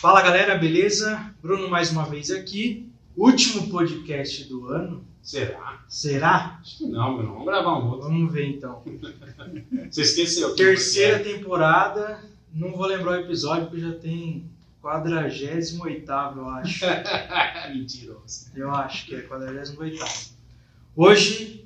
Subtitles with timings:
[0.00, 1.32] Fala galera, beleza?
[1.40, 2.90] Bruno mais uma vez aqui.
[3.16, 5.04] Último podcast do ano.
[5.22, 5.84] Será?
[5.88, 6.58] Será?
[6.60, 7.28] Acho que não, meu.
[7.28, 8.08] Vamos gravar um outro.
[8.08, 8.82] Vamos ver então.
[9.88, 10.56] Você esqueceu.
[10.56, 12.20] Terceira temporada.
[12.52, 14.50] Não vou lembrar o episódio porque já tem
[14.80, 16.84] 48 eu acho.
[17.72, 18.50] Mentiroso.
[18.56, 20.31] Eu acho que é 48.
[20.94, 21.64] Hoje,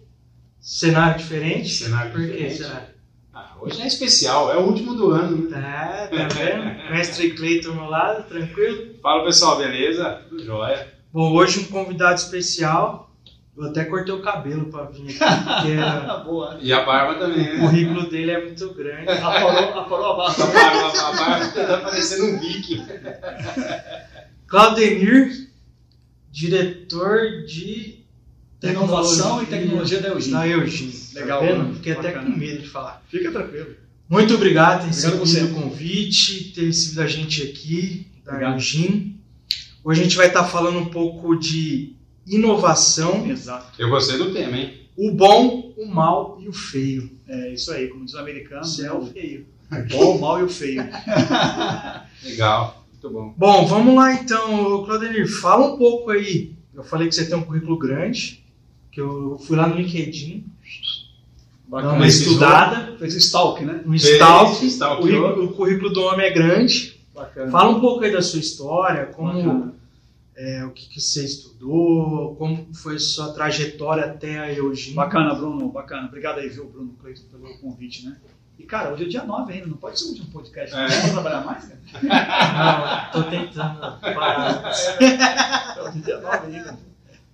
[0.61, 1.68] cenário diferente.
[1.71, 2.48] Cenário Por diferente.
[2.57, 2.89] que será?
[3.34, 5.48] Ah, hoje é especial, é o último do ano.
[5.50, 6.64] Tá, tá vendo?
[6.90, 8.94] Mestre Cleiton ao meu lado, tranquilo?
[9.03, 10.22] Fala pessoal, beleza?
[10.29, 10.94] Tudo jóia?
[11.12, 13.04] Bom, hoje um convidado especial.
[13.57, 16.58] Eu até cortei o cabelo pra vir aqui, era- Boa.
[16.61, 17.61] E a barba também, o né?
[17.61, 19.08] currículo dele é muito grande.
[19.08, 19.82] A A barba.
[19.82, 22.84] barba, a barba tá parecendo um viking.
[24.46, 25.48] Claudemir,
[26.31, 27.96] diretor de
[28.70, 30.38] Inovação e tecnologia da Eugênia.
[30.38, 30.94] Da Eugênia.
[31.14, 31.70] Legal, Tá né?
[31.75, 33.03] Fiquei até com medo de falar.
[33.08, 33.67] Fica tranquilo.
[34.08, 38.55] Muito obrigado por ter Obrigado recebido o convite, ter recebido a gente aqui da Obrigado.
[38.55, 39.06] Eugênia.
[39.84, 41.95] Hoje a gente vai estar falando um pouco de
[42.27, 43.81] inovação, Exato.
[43.81, 44.75] Eu gostei do tema, hein?
[44.97, 47.11] o bom, o mal e o feio.
[47.28, 49.47] É isso aí, como diz o americano, Isso é o o feio.
[49.91, 50.83] bom, o mal e o feio.
[52.25, 52.86] Legal.
[52.92, 53.34] Muito bom.
[53.36, 56.53] Bom, vamos lá então, Claudemir, fala um pouco aí.
[56.75, 58.45] Eu falei que você tem um currículo grande,
[58.97, 60.47] que eu fui lá no LinkedIn,
[61.69, 62.06] dar uma Bacana.
[62.06, 63.83] estudada, Fez stalk, né?
[63.84, 66.98] um Fez, stalk, o o currículo do homem é grande.
[67.14, 67.50] Bacana.
[67.50, 69.74] Fala um pouco aí da sua história, como Bacana.
[70.34, 74.97] é, o que, que você estudou, como foi a sua trajetória até a Eugênia.
[74.97, 76.06] Bacana, Bruno, bacana.
[76.06, 78.17] Obrigado aí, viu, Bruno Cleiton, pelo convite, né?
[78.58, 80.74] E, cara, hoje é dia 9 ainda, não pode ser o último podcast.
[80.74, 81.02] É.
[81.02, 83.12] Não trabalhar mais, cara?
[83.12, 84.72] Não, tô tentando parar.
[85.83, 86.78] Hoje é dia 9 ainda.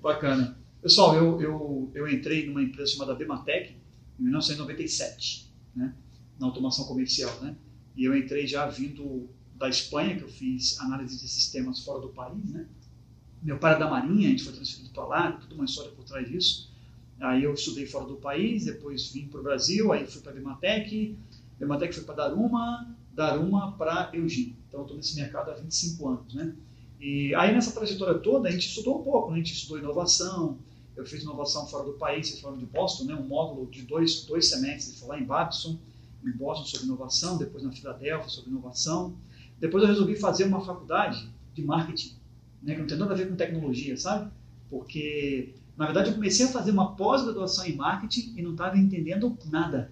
[0.03, 0.62] Bacana.
[0.83, 3.77] Pessoal, eu, eu, eu entrei numa empresa chamada Bematec
[4.19, 5.95] em 1997, né?
[6.41, 7.55] Na automação comercial, né?
[7.97, 12.09] E eu entrei já vindo da Espanha, que eu fiz análise de sistemas fora do
[12.09, 12.67] país, né?
[13.41, 16.05] Meu pai era da Marinha, a gente foi transferido para lá, toda uma história por
[16.05, 16.69] trás disso.
[17.21, 20.35] Aí eu estudei fora do país, depois vim para o Brasil, aí fui para a
[20.35, 21.17] Bematec,
[21.61, 24.57] Bematec foi para Daruma, Daruma para Eugênia.
[24.67, 26.57] Então eu estou nesse mercado há 25 anos, né?
[27.01, 29.37] E aí nessa trajetória toda a gente estudou um pouco, né?
[29.37, 30.59] a gente estudou inovação,
[30.97, 33.15] eu fiz inovação fora do país, vocês falaram de Boston, né?
[33.15, 35.79] um módulo de dois, dois semestres, lá em Babson,
[36.25, 39.15] em Boston sobre inovação, depois na Filadélfia sobre inovação.
[39.59, 42.15] Depois eu resolvi fazer uma faculdade de marketing,
[42.63, 42.75] né?
[42.75, 44.31] que não tem nada a ver com tecnologia, sabe?
[44.69, 49.37] Porque, na verdade, eu comecei a fazer uma pós-graduação em marketing e não estava entendendo
[49.51, 49.91] nada.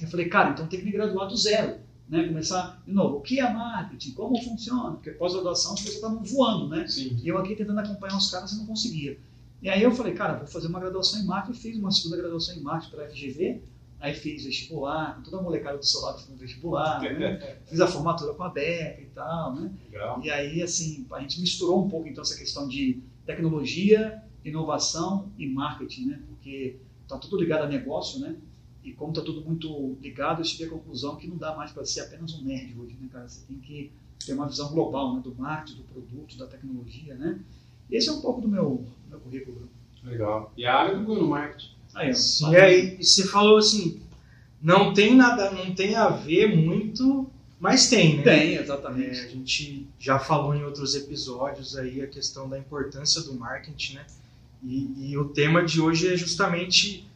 [0.00, 1.78] Eu falei, cara, então tem que me graduar do zero.
[2.08, 2.28] Né?
[2.28, 4.12] Começar, de novo, o que é marketing?
[4.12, 4.92] Como funciona?
[4.92, 6.86] Porque pós-graduação as pessoas estavam voando, né?
[6.86, 7.18] Sim.
[7.22, 9.18] E eu aqui tentando acompanhar os caras e não conseguia.
[9.62, 11.58] E aí eu falei, cara, vou fazer uma graduação em marketing.
[11.58, 13.62] Fiz uma segunda graduação em marketing pela FGV.
[13.98, 17.00] Aí fiz vestibular, toda a molecada do seu lado fazendo vestibular.
[17.00, 17.56] Né?
[17.64, 19.72] Fiz a formatura com a Beca e tal, né?
[19.90, 20.20] Legal.
[20.22, 25.48] E aí, assim, a gente misturou um pouco, então, essa questão de tecnologia, inovação e
[25.48, 26.22] marketing, né?
[26.28, 26.76] Porque
[27.08, 28.36] tá tudo ligado a negócio, né?
[28.84, 31.84] E como tá tudo muito ligado, eu cheguei à conclusão que não dá mais para
[31.84, 33.26] ser apenas um nerd hoje, né, cara?
[33.26, 33.90] Você tem que
[34.24, 35.22] ter uma visão global, né?
[35.24, 37.40] Do marketing, do produto, da tecnologia, né?
[37.90, 39.56] E esse é um pouco do meu, meu currículo.
[39.56, 39.70] Bruno.
[40.04, 40.52] Legal.
[40.56, 41.70] E a área do Bruno Marketing?
[41.94, 42.14] Aí.
[42.14, 44.00] Sim, e aí você falou assim,
[44.62, 47.28] não tem nada, não tem a ver muito,
[47.58, 48.22] mas tem, né?
[48.22, 49.18] Tem, É, exatamente.
[49.20, 54.06] a gente já falou em outros episódios aí a questão da importância do marketing, né?
[54.62, 57.06] E, e o tema de hoje é justamente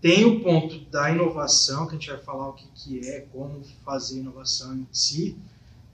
[0.00, 3.60] tem o ponto da inovação, que a gente vai falar o que, que é, como
[3.84, 5.36] fazer inovação em si,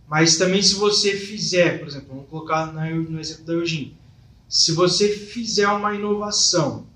[0.09, 3.93] mas também se você fizer, por exemplo, vamos colocar na- no exemplo da Eugênia,
[4.49, 6.87] se você fizer uma inovação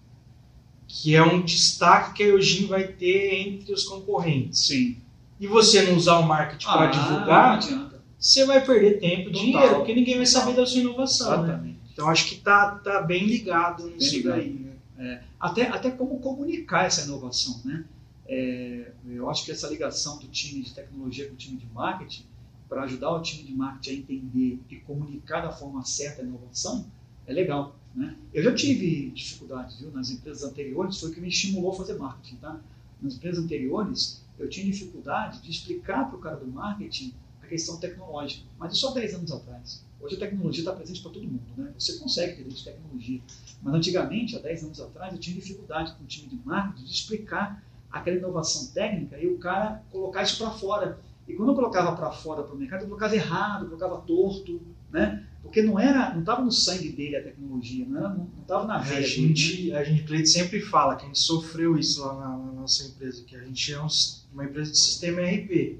[0.87, 4.97] que é um destaque que a Eugênia vai ter entre os concorrentes, Sim.
[5.39, 8.03] e você não usar o marketing para Ah, divulgar, Não adianta.
[8.19, 9.41] você vai perder tempo, Total.
[9.41, 11.43] dinheiro, porque ninguém vai saber da sua inovação.
[11.47, 11.75] Né?
[11.93, 14.37] Então acho que tá, tá bem ligado nisso ligado.
[14.37, 14.51] daí.
[14.97, 15.23] Né?
[15.39, 17.85] até, até como comunicar essa inovação, né?
[18.27, 22.25] É, eu acho que essa ligação do time de tecnologia com o time de marketing,
[22.69, 26.87] para ajudar o time de marketing a entender e comunicar da forma certa a inovação,
[27.31, 28.17] é legal, né?
[28.35, 29.91] Eu já tive dificuldades, viu?
[29.93, 32.61] Nas empresas anteriores, foi o que me estimulou a fazer marketing, tá?
[33.01, 37.79] Nas empresas anteriores, eu tinha dificuldade de explicar para o cara do marketing a questão
[37.79, 39.85] tecnológica, mas isso há 10 anos atrás.
[40.01, 41.73] Hoje a tecnologia está presente para todo mundo, né?
[41.79, 43.21] Você consegue ter de tecnologia.
[43.63, 46.93] Mas antigamente, há 10 anos atrás, eu tinha dificuldade com o time de marketing de
[46.93, 50.99] explicar aquela inovação técnica e o cara colocar isso para fora.
[51.29, 54.61] E quando eu colocava para fora para o mercado, eu colocava errado, eu colocava torto,
[54.91, 55.27] né?
[55.43, 59.01] Porque não era, não estava no sangue dele a tecnologia, não estava na A veia
[59.01, 59.09] dele.
[59.35, 63.25] gente, a gente, sempre fala que a gente sofreu isso lá na, na nossa empresa,
[63.25, 63.87] que a gente é um-
[64.33, 65.79] uma empresa de sistema RP.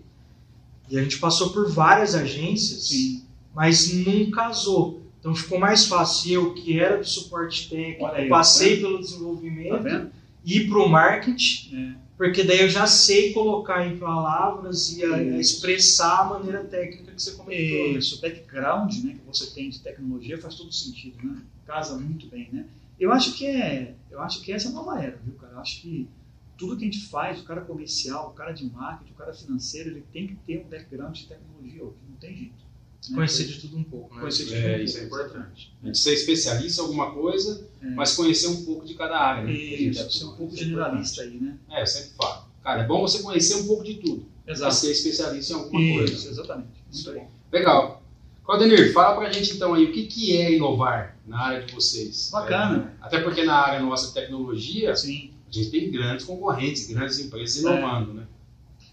[0.89, 3.23] E a gente passou por várias agências, Sim.
[3.55, 5.03] mas não casou.
[5.21, 9.01] Então ficou mais fácil eu, que era do suporte técnico, aí, passei tá pelo Tá
[9.03, 10.11] desenvolvimento, vendo?
[10.45, 11.95] ir para o marketing, É.
[12.21, 17.13] porque daí eu já sei colocar em palavras e a- a expressar a maneira técnica
[17.13, 17.93] que você comentou.
[17.95, 17.99] né?
[17.99, 21.41] Isso, o background né, que você tem de tecnologia faz todo sentido, né?
[21.65, 22.69] Casa muito bem, né?
[22.99, 25.55] Eu acho que é, eu acho que essa é a nova era, viu, cara?
[25.55, 26.11] Eu acho que
[26.59, 29.89] tudo que a gente faz, o cara comercial, o cara de marketing, o cara financeiro,
[29.89, 32.70] ele tem que ter um background de tecnologia hoje, não tem jeito.
[33.09, 33.17] Né?
[33.17, 34.21] Conhecer de tudo um pouco, né?
[34.21, 35.73] Conhecer de É, tudo um isso é pouco, importante.
[35.83, 37.87] A gente ser especialista em alguma coisa, É.
[37.91, 39.45] mas conhecer um pouco de cada área.
[39.45, 39.53] Né?
[39.53, 41.57] Isso, ser um é pouco generalista aí, né?
[41.71, 42.45] É, eu sempre falo.
[42.63, 44.75] Cara, é bom você conhecer um pouco de tudo, Exato.
[44.75, 46.29] ser especialista em alguma Isso, coisa.
[46.31, 46.69] exatamente.
[46.93, 47.27] Muito bem.
[47.53, 48.03] Legal.
[48.45, 52.31] Claudenir, fala pra gente então aí o que, que é inovar na área de vocês.
[52.33, 52.93] Bacana.
[53.01, 55.31] É, até porque na área nossa de tecnologia, Sim.
[55.49, 57.61] a gente tem grandes concorrentes, grandes empresas É.
[57.61, 58.27] inovando, né?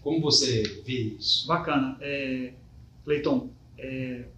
[0.00, 1.46] Como você vê isso?
[1.46, 1.96] Bacana.
[2.00, 2.52] É,
[3.04, 4.28] Cleiton, é,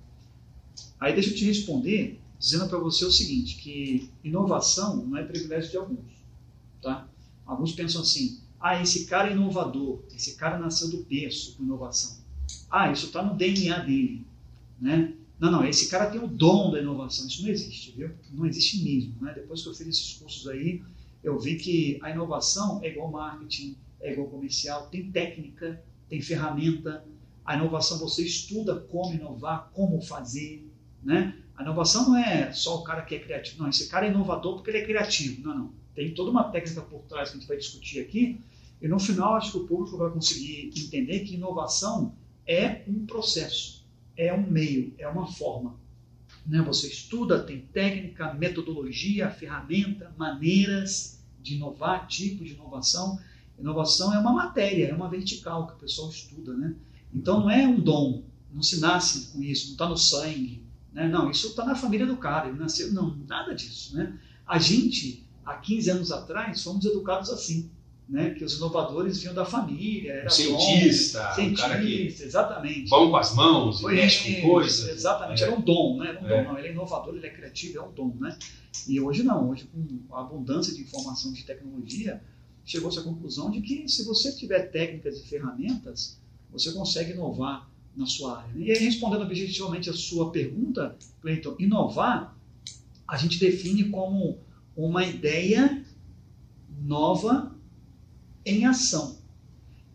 [1.00, 5.70] aí deixa eu te responder dizendo para você o seguinte, que inovação não é privilégio
[5.70, 5.98] de alguns.
[6.80, 7.06] Tá?
[7.44, 12.18] Alguns pensam assim, ah, esse cara é inovador, esse cara nasceu do berço com inovação.
[12.70, 14.24] Ah, isso está no DNA dele.
[14.80, 15.14] Né?
[15.38, 17.26] Não, não, esse cara tem o dom da inovação.
[17.26, 18.10] Isso não existe, viu?
[18.32, 19.14] Não existe mesmo.
[19.20, 19.32] Né?
[19.34, 20.82] Depois que eu fiz esses cursos aí,
[21.22, 27.04] eu vi que a inovação é igual marketing, é igual comercial, tem técnica, tem ferramenta.
[27.50, 30.70] A inovação você estuda como inovar, como fazer,
[31.02, 31.36] né?
[31.56, 33.68] A inovação não é só o cara que é criativo, não.
[33.68, 35.42] Esse cara é inovador porque ele é criativo.
[35.42, 35.72] Não, não.
[35.92, 38.40] Tem toda uma técnica por trás que a gente vai discutir aqui.
[38.80, 42.14] E no final acho que o público vai conseguir entender que inovação
[42.46, 43.84] é um processo,
[44.16, 45.74] é um meio, é uma forma.
[46.46, 46.62] Né?
[46.62, 53.18] Você estuda, tem técnica, metodologia, ferramenta, maneiras de inovar, tipo de inovação.
[53.58, 56.76] Inovação é uma matéria, é uma vertical que o pessoal estuda, né?
[57.14, 58.22] Então não é um dom,
[58.52, 60.62] não se nasce com isso, não está no sangue,
[60.92, 61.08] né?
[61.08, 64.18] Não, isso está na família do cara, ele nasceu, não, nada disso, né?
[64.46, 67.70] A gente, há 15 anos atrás, fomos educados assim,
[68.08, 68.30] né?
[68.30, 72.88] Que os inovadores vinham da família, era Cientista, dom, cientista, cara que exatamente.
[72.90, 74.90] vão com as mãos, Foi mexe com coisa.
[74.90, 75.46] Exatamente, É.
[75.46, 76.08] era um dom, né?
[76.10, 76.42] Era um É.
[76.44, 76.58] dom, não.
[76.58, 78.36] Ele é inovador, ele é criativo, é um dom, né?
[78.88, 79.68] E hoje não, hoje
[80.08, 82.22] com a abundância de informação de tecnologia,
[82.64, 86.19] chegou-se à conclusão de que se você tiver técnicas e ferramentas,
[86.52, 88.52] você consegue inovar na sua área.
[88.56, 92.36] E aí, respondendo objetivamente a sua pergunta, Cleiton, inovar,
[93.06, 94.38] a gente define como
[94.76, 95.84] uma ideia
[96.80, 97.54] nova
[98.44, 99.18] em ação.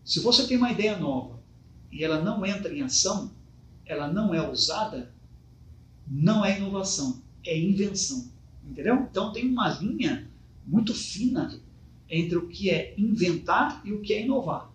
[0.04, 1.40] Se você tem uma ideia nova
[1.92, 3.32] e ela não entra em ação,
[3.86, 5.12] ela não é usada,
[6.08, 8.32] não é inovação, é invenção.
[8.64, 9.08] Entendeu?
[9.10, 10.30] Então tem uma linha
[10.66, 11.60] muito fina
[12.10, 14.72] entre o que é inventar e o que é inovar.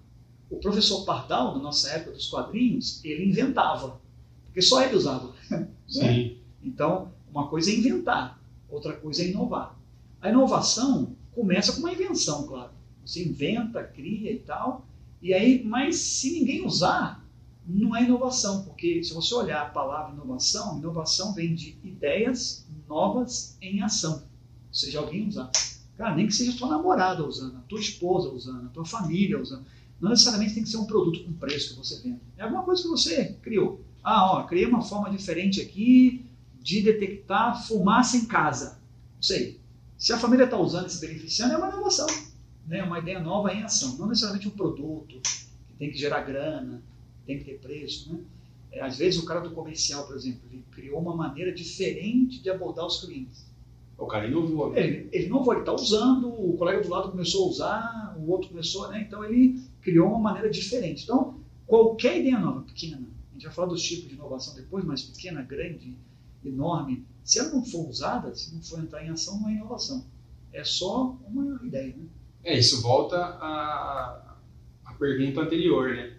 [0.50, 4.00] O professor Pardal, na nossa época dos quadrinhos, ele inventava,
[4.46, 5.32] porque só ele usava.
[5.50, 5.68] né?
[5.86, 6.38] Sim.
[6.62, 9.78] Então, uma coisa é inventar, outra coisa é inovar.
[10.20, 12.72] A inovação começa com uma invenção, claro.
[13.04, 14.86] Você inventa, cria e tal,
[15.22, 17.24] e aí, mas se ninguém usar,
[17.66, 23.56] não é inovação, porque se você olhar a palavra inovação, inovação vem de ideias novas
[23.60, 24.14] em ação.
[24.68, 25.50] Ou seja, alguém usar.
[25.96, 29.64] Cara, nem que seja tua namorada usando, a tua esposa usando, a tua família usando.
[30.00, 32.20] Não necessariamente tem que ser um produto com preço que você vende.
[32.38, 33.80] É alguma coisa que você criou.
[34.02, 36.24] Ah, ó, criei uma forma diferente aqui
[36.60, 38.80] de detectar fumaça em casa.
[39.16, 39.60] Não sei.
[39.98, 42.06] Se a família está usando e se beneficiando, é uma inovação.
[42.66, 42.82] Né?
[42.82, 43.98] Uma ideia nova em ação.
[43.98, 45.20] Não necessariamente um produto
[45.68, 46.82] que tem que gerar grana,
[47.26, 48.10] tem que ter preço.
[48.10, 48.20] Né?
[48.72, 52.48] É, às vezes o cara do comercial, por exemplo, ele criou uma maneira diferente de
[52.48, 53.44] abordar os clientes.
[53.98, 54.74] O cara inovou.
[54.74, 58.30] Ele, ele não foi, ele está usando, o colega do lado começou a usar, o
[58.30, 59.04] outro começou, né?
[59.06, 61.04] Então ele criou uma maneira diferente.
[61.04, 65.02] Então, qualquer ideia nova, pequena, a gente vai falar dos tipos de inovação depois, mas
[65.02, 65.96] pequena, grande,
[66.44, 70.04] enorme, se ela não for usada, se não for entrar em ação, não é inovação.
[70.52, 72.06] É só uma ideia, né?
[72.42, 74.36] É, isso volta à,
[74.84, 76.16] à pergunta anterior, né?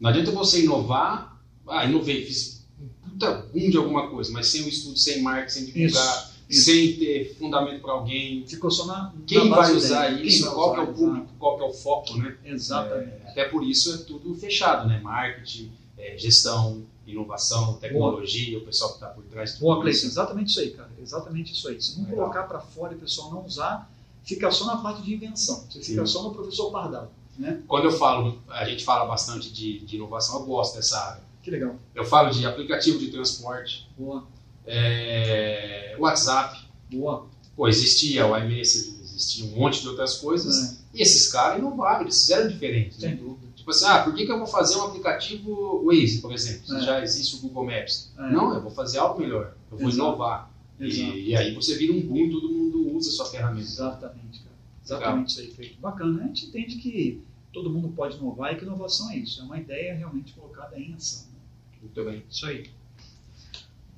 [0.00, 4.62] Não adianta você inovar, ah, inovei, fiz um puta boom de alguma coisa, mas sem
[4.62, 6.27] o estudo, sem marketing, sem divulgar.
[6.50, 8.46] Sem ter fundamento para alguém.
[8.46, 9.12] Ficou só na.
[9.26, 10.16] Quem na vai usar.
[10.16, 10.44] Quem isso?
[10.44, 11.28] vai Qual é usar, o público?
[11.38, 12.36] Qual que é o foco, né?
[12.44, 13.12] Exatamente.
[13.24, 15.00] É, até por isso é tudo fechado, né?
[15.00, 20.60] Marketing, é, gestão, inovação, tecnologia, o pessoal que está por trás Boa, Cleiton, exatamente isso
[20.60, 20.90] aí, cara.
[21.00, 21.80] Exatamente isso aí.
[21.80, 22.18] Se não Legal.
[22.18, 23.90] colocar para fora e o pessoal não usar,
[24.24, 25.64] fica só na parte de invenção.
[25.68, 26.12] Você fica Sim.
[26.12, 27.10] só no professor Pardal.
[27.38, 27.62] Né?
[27.68, 31.22] Quando eu falo, a gente fala bastante de, de inovação, eu gosto dessa área.
[31.42, 31.76] Que legal.
[31.94, 34.26] Eu falo de aplicativo de transporte, Boa.
[34.68, 36.58] É, WhatsApp.
[36.90, 37.26] Boa.
[37.56, 40.74] Pô, existia o iMessage, existia um monte de outras coisas.
[40.74, 40.78] É.
[40.94, 42.94] E esses caras inovaram, eles fizeram diferente.
[42.94, 43.16] Sem Né?
[43.16, 43.48] dúvida.
[43.56, 46.66] Tipo assim, ah, por que, que eu vou fazer um aplicativo Waze, por exemplo?
[46.66, 46.80] Se É.
[46.80, 48.10] já existe o Google Maps.
[48.16, 48.30] É.
[48.30, 49.54] Não, eu vou fazer algo melhor.
[49.70, 50.06] Eu vou Exato.
[50.08, 50.50] inovar.
[50.80, 53.66] E, e aí você vira um boom, todo mundo usa a sua ferramenta.
[53.66, 54.54] Exatamente, cara.
[54.84, 55.80] Exatamente isso aí, feito.
[55.80, 56.22] Bacana.
[56.22, 57.20] A gente entende que
[57.52, 59.40] todo mundo pode inovar e que inovação é isso.
[59.40, 61.24] É uma ideia realmente colocada em ação.
[61.32, 61.38] né?
[61.82, 62.22] Muito bem.
[62.30, 62.70] Isso aí.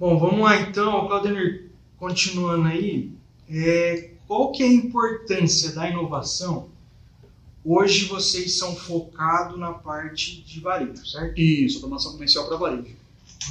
[0.00, 3.12] Bom, vamos lá então, Claudemir, continuando aí,
[3.48, 6.70] é, qual que é a importância da inovação?
[7.62, 11.38] Hoje vocês são focados na parte de varejo, certo?
[11.38, 12.96] Isso, automação comercial para varejo.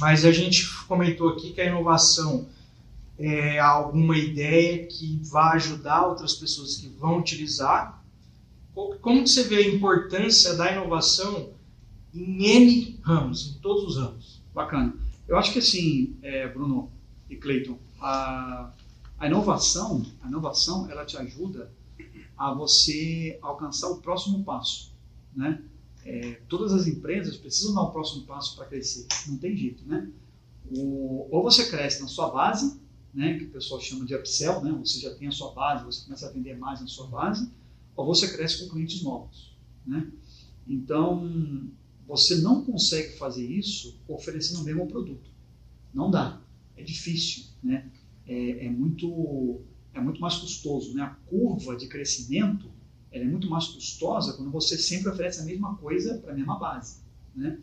[0.00, 2.48] Mas a gente comentou aqui que a inovação
[3.16, 8.02] é alguma ideia que vai ajudar outras pessoas que vão utilizar.
[8.74, 11.50] Co- Como que você vê a importância da inovação
[12.12, 14.40] em N ramos, em todos os ramos?
[14.52, 14.92] Bacana.
[15.30, 16.90] Eu acho que assim, é, Bruno
[17.28, 18.72] e Cleiton, a,
[19.16, 21.70] a inovação, a inovação, ela te ajuda
[22.36, 24.92] a você alcançar o próximo passo,
[25.32, 25.62] né?
[26.04, 30.10] É, todas as empresas precisam dar o próximo passo para crescer, não tem jeito, né?
[30.68, 32.80] O- ou você cresce na sua base,
[33.14, 34.72] né, que o pessoal chama de upsell, né?
[34.84, 37.48] Você já tem a sua base, você começa a vender mais na sua base,
[37.94, 39.54] ou você cresce com clientes novos,
[39.86, 40.10] né?
[40.66, 41.70] Então,
[42.10, 45.30] você não consegue fazer isso oferecendo o mesmo produto.
[45.94, 46.42] Não dá.
[46.76, 47.88] É difícil, né?
[48.26, 49.60] É, é muito
[49.94, 51.02] é muito mais custoso, né?
[51.02, 52.68] A curva de crescimento
[53.12, 56.98] é muito mais custosa quando você sempre oferece a mesma coisa para a mesma base,
[57.34, 57.60] né?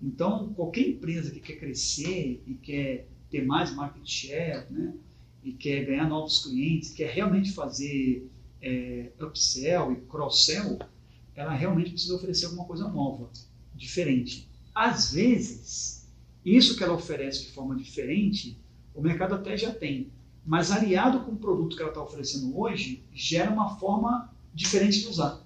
[0.00, 4.94] Então, qualquer empresa que quer crescer e quer ter mais market share, né?
[5.42, 8.30] E quer ganhar novos clientes, quer realmente fazer
[8.62, 10.78] é, upsell e cross-sell,
[11.34, 13.28] ela realmente precisa oferecer alguma coisa nova,
[13.78, 14.48] diferente.
[14.74, 16.06] Às vezes,
[16.44, 18.58] isso que ela oferece de forma diferente,
[18.94, 20.08] o mercado até já tem,
[20.44, 25.08] mas aliado com o produto que ela está oferecendo hoje, gera uma forma diferente de
[25.08, 25.42] usar.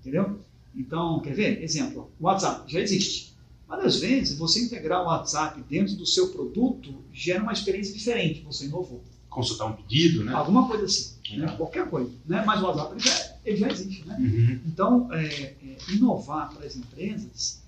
[0.00, 0.40] Entendeu?
[0.74, 1.62] Então, quer ver?
[1.62, 3.34] Exemplo, o WhatsApp já existe.
[3.68, 8.40] Mas às vezes, você integrar o WhatsApp dentro do seu produto gera uma experiência diferente,
[8.42, 9.02] você inovou.
[9.28, 10.32] Consultar um pedido, né?
[10.32, 11.54] Alguma coisa assim, né?
[11.56, 12.10] Qualquer coisa.
[12.26, 12.42] Né?
[12.44, 14.06] Mas o WhatsApp ele já, ele já existe.
[14.06, 14.16] Né?
[14.18, 14.60] Uhum.
[14.66, 17.62] Então, é, é, inovar para as empresas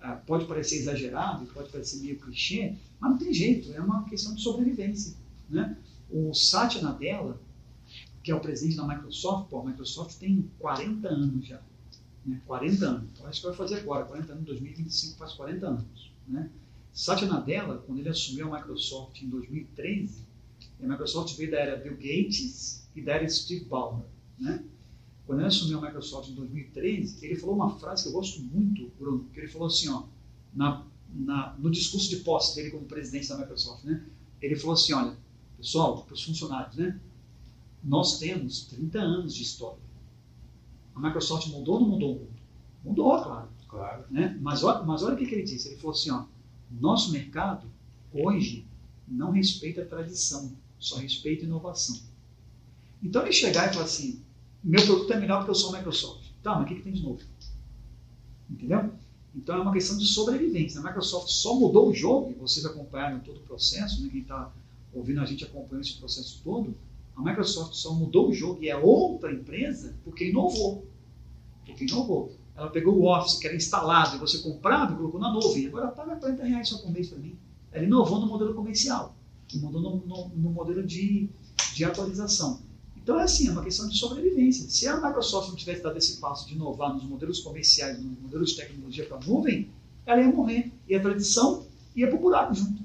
[0.00, 4.34] ah, pode parecer exagerado, pode parecer meio clichê, mas não tem jeito, é uma questão
[4.34, 5.14] de sobrevivência.
[5.48, 5.76] Né?
[6.10, 7.40] O Satya Nadella,
[8.22, 11.60] que é o presidente da Microsoft, pô, a Microsoft tem 40 anos já.
[12.26, 12.40] Né?
[12.46, 13.10] 40 anos.
[13.12, 16.12] Então, acho que vai fazer agora, 40 anos, 2025 faz 40 anos.
[16.26, 16.50] Né?
[16.92, 20.22] Satya Nadella, quando ele assumiu a Microsoft em 2013,
[20.82, 24.04] a Microsoft veio da era Bill Gates e da era Steve Ballmer.
[24.38, 24.64] Né?
[25.26, 28.90] Quando ele assumiu a Microsoft em 2013, ele falou uma frase que eu gosto muito,
[28.98, 30.04] Bruno, que ele falou assim, ó,
[30.52, 34.04] na, na, no discurso de posse dele como presidente da Microsoft, né?
[34.40, 35.16] Ele falou assim, olha,
[35.56, 37.00] pessoal, para os funcionários, né?
[37.82, 39.80] Nós temos 30 anos de história.
[40.94, 42.32] A Microsoft mudou ou não mudou o mundo?
[42.84, 43.48] Mudou, claro.
[43.68, 44.04] Claro.
[44.10, 44.38] Né?
[44.40, 45.68] Mas, olha, mas olha o que, que ele disse.
[45.68, 46.24] Ele falou assim, ó,
[46.70, 47.66] nosso mercado
[48.12, 48.66] hoje
[49.08, 51.98] não respeita a tradição, só respeita a inovação.
[53.02, 54.22] Então ele chegar e falar assim,
[54.62, 56.30] meu produto é melhor porque eu sou Microsoft.
[56.42, 57.20] Tá, mas o que, que tem de novo?
[58.50, 58.92] Entendeu?
[59.34, 60.80] Então é uma questão de sobrevivência.
[60.80, 64.08] A Microsoft só mudou o jogo, e vocês acompanharam todo o processo, né?
[64.10, 64.52] quem está
[64.92, 66.74] ouvindo a gente acompanhou esse processo todo.
[67.16, 70.86] A Microsoft só mudou o jogo e é outra empresa porque inovou.
[71.64, 72.32] Porque inovou.
[72.54, 75.66] Ela pegou o Office, que era instalado, e você comprava e colocou na nuvem.
[75.66, 77.36] Agora paga 40 reais só por mês para mim.
[77.70, 79.14] Ela inovou no modelo comercial,
[79.54, 81.28] mudou no, no, no modelo de,
[81.74, 82.60] de atualização.
[83.02, 84.68] Então é assim, é uma questão de sobrevivência.
[84.70, 88.50] Se a Microsoft não tivesse dado esse passo de inovar nos modelos comerciais, nos modelos
[88.50, 89.68] de tecnologia para a nuvem,
[90.06, 90.70] ela ia morrer.
[90.88, 91.66] E a tradição
[91.96, 92.82] ia para o buraco junto.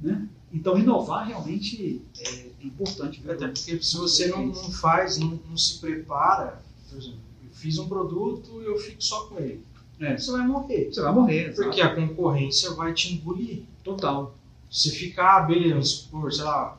[0.00, 0.26] Né?
[0.52, 3.20] Então inovar realmente é importante.
[3.20, 3.32] viu?
[3.32, 7.78] Até porque se você não, não faz, não, não se prepara, por exemplo, eu fiz
[7.78, 9.62] um produto e eu fico só com ele.
[10.00, 10.16] É.
[10.16, 10.90] Você vai morrer.
[10.90, 11.54] Você vai morrer.
[11.54, 12.00] Porque exato.
[12.00, 13.64] a concorrência vai te engolir.
[13.84, 14.34] Total.
[14.70, 16.78] Se ficar, beleza, por, sei lá,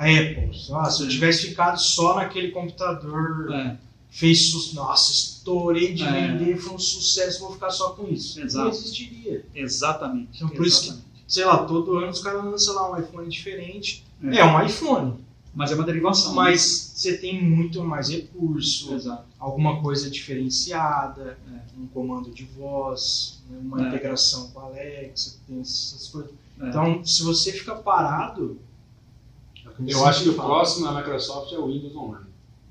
[0.00, 3.76] a Apple, lá, se eu tivesse ficado só naquele computador, É,
[4.10, 6.10] fez, su- nossa, estourei de É.
[6.10, 8.40] vender, foi um sucesso, vou ficar só com isso.
[8.40, 8.64] Exato.
[8.64, 9.44] Não existiria.
[9.54, 10.30] exatamente.
[10.36, 11.10] Então, por isso que- exatamente.
[11.28, 14.04] Sei lá, todo ano os caras lançam lá um iPhone diferente.
[14.24, 14.38] É.
[14.38, 15.14] É, um iPhone,
[15.54, 16.34] Mas é uma derivação.
[16.34, 16.60] mas
[16.94, 18.16] você tem muito mais né?
[18.16, 19.24] recurso, Exato.
[19.38, 21.38] alguma coisa diferenciada,
[21.78, 23.88] um comando de voz, né, uma É.
[23.88, 26.30] integração com a Alexa, tem essas coisas.
[26.60, 26.68] É.
[26.68, 28.58] Então, se você fica parado.
[29.86, 32.26] Eu acho que o próximo da Microsoft é o Windows Online.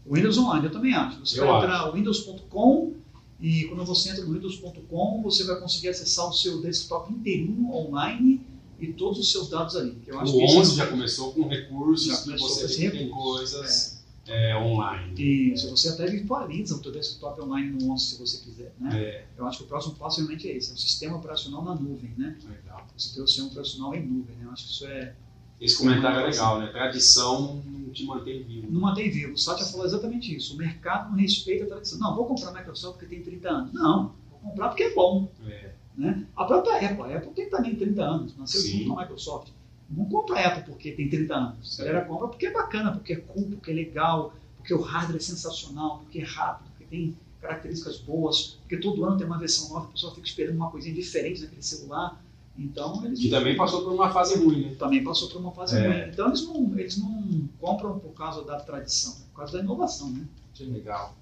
[0.06, 1.20] O Windows Online, eu também acho.
[1.20, 2.94] Você Eu vai entrar no windows.com
[3.39, 8.41] e quando você entra no windows.com, você vai conseguir acessar o seu desktop inteirinho online
[8.79, 9.91] e todos os seus dados ali.
[9.91, 14.51] O que 11 já começou com recursos já que você tem coisas é.
[14.51, 15.53] É, online.
[15.53, 18.74] Isso, você até virtualiza o seu desktop online no 11 se você quiser.
[18.79, 19.01] Né?
[19.01, 19.25] É.
[19.38, 22.13] Eu acho que o próximo passo realmente é esse, é o sistema operacional na nuvem.
[22.18, 22.38] Né?
[22.48, 22.86] Legal.
[22.96, 24.36] Você ter o sistema operacional em nuvem.
[24.36, 24.46] Né?
[24.46, 25.15] Eu acho que isso é...
[25.60, 26.68] Esse comentário é legal, né?
[26.68, 28.72] Tradição não te mantém vivo.
[28.72, 29.34] Não mantém vivo.
[29.34, 30.54] O Satya falou exatamente isso.
[30.54, 32.00] O mercado não respeita a tradição.
[32.00, 33.74] Não, vou comprar a Microsoft porque tem 30 anos.
[33.74, 35.30] Não, vou comprar porque é bom.
[35.48, 35.72] É.
[35.98, 36.25] Né?
[36.36, 38.78] A própria Apple, a Apple tem também 30 anos, nasceu Sim.
[38.80, 39.50] junto com a Microsoft.
[39.89, 41.80] Não compra a Apple porque tem 30 anos.
[41.80, 45.18] A galera compra porque é bacana, porque é cool, porque é legal, porque o hardware
[45.18, 49.70] é sensacional, porque é rápido, porque tem características boas, porque todo ano tem uma versão
[49.70, 52.22] nova, o pessoal fica esperando uma coisinha diferente naquele celular.
[52.60, 53.20] Então eles.
[53.20, 54.75] Que também passou por uma fase ruim, né?
[54.75, 55.88] Também passou por uma fase é.
[55.88, 56.12] ruim.
[56.12, 60.25] Então eles não, eles não compram por causa da tradição, por causa da inovação, né?
[60.54, 61.16] Que legal.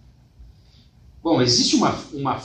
[1.21, 2.39] Bom, existe uma, uma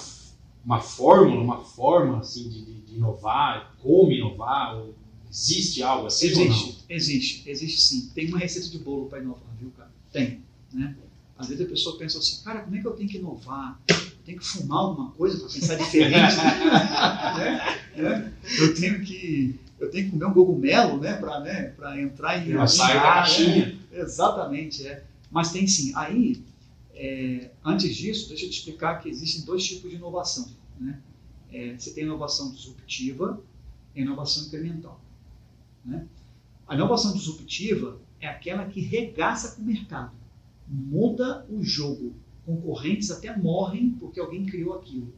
[0.65, 4.77] uma fórmula, uma forma assim de, de inovar, como inovar?
[4.77, 4.95] Ou
[5.29, 6.27] existe algo assim?
[6.27, 8.11] Existe, existe, existe sim.
[8.15, 9.91] Tem uma receita de bolo para inovar, viu, cara?
[10.13, 10.97] Tem, né?
[11.37, 13.81] Às vezes a pessoa pensa assim, cara, como é que eu tenho que inovar?
[14.23, 17.79] Eu tenho que fumar alguma coisa para pensar diferente, né?
[17.95, 22.55] É, eu tenho que eu tenho que comer um cogumelo, né, para né, entrar em
[22.55, 23.67] uma caixinha.
[23.67, 23.79] Né?
[23.93, 25.05] Exatamente, é.
[25.31, 25.93] Mas tem sim.
[25.95, 26.43] Aí
[26.95, 30.49] é, antes disso, deixa eu te explicar que existem dois tipos de inovação.
[30.81, 31.01] Né?
[31.53, 33.43] É, você tem inovação disruptiva
[33.95, 35.01] e inovação incremental.
[35.85, 36.07] Né?
[36.67, 40.13] A inovação disruptiva é aquela que regaça com o mercado,
[40.67, 42.15] muda o jogo.
[42.45, 45.13] Concorrentes até morrem porque alguém criou aquilo.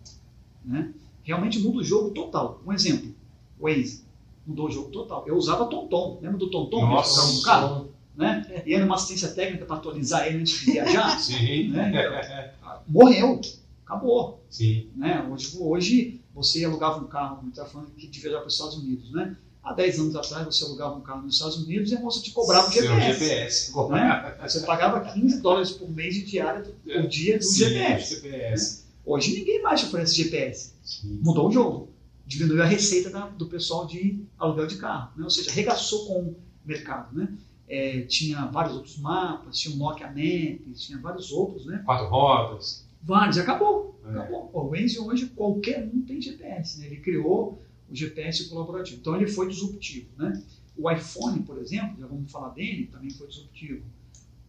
[0.64, 0.92] Né?
[1.22, 2.60] Realmente muda o jogo total.
[2.66, 3.14] Um exemplo,
[3.58, 4.04] Waze
[4.46, 5.24] mudou o jogo total.
[5.26, 6.86] Eu usava TomTom, lembra do TomTom?
[6.86, 8.62] Nossa, um carro né?
[8.64, 11.10] E era uma assistência técnica para atualizar ele antes de viajar.
[11.18, 11.70] Sim.
[11.70, 11.90] Né?
[11.90, 13.40] Então, morreu,
[13.84, 14.44] acabou.
[14.48, 14.88] Sim.
[14.94, 15.26] Né?
[15.30, 18.76] Hoje, hoje você alugava um carro, como está falando que de viajar para os Estados
[18.76, 19.36] Unidos, né?
[19.64, 22.30] Há 10 anos atrás você alugava um carro nos Estados Unidos e a moça te
[22.32, 23.12] cobrava o GPS.
[23.12, 23.90] GPS.
[23.90, 24.36] Né?
[24.42, 27.06] Você pagava 15 dólares por mês de diária por é.
[27.06, 28.14] dia do Sim, GPS.
[28.16, 28.76] GPS.
[28.76, 28.84] Né?
[29.06, 30.72] Hoje ninguém mais oferece GPS.
[30.82, 31.20] Sim.
[31.22, 31.88] Mudou o jogo.
[32.26, 35.12] Diminuiu a receita da, do pessoal de aluguel de carro.
[35.16, 35.24] Né?
[35.24, 37.16] Ou seja, arregaçou com o mercado.
[37.16, 37.28] Né?
[37.68, 41.82] é, tinha vários outros mapas, tinha o Nokia Maps, tinha vários outros, né?
[41.84, 42.86] Quatro rodas.
[43.02, 43.98] Vários, acabou.
[44.04, 44.10] É.
[44.10, 44.50] acabou.
[44.52, 46.86] O Waze hoje qualquer um tem GPS, né?
[46.86, 47.60] Ele criou
[47.94, 49.00] GPS colaborativo.
[49.00, 50.42] Então ele foi disruptivo, né?
[50.76, 53.82] O iPhone, por exemplo, já vamos falar dele, também foi disruptivo.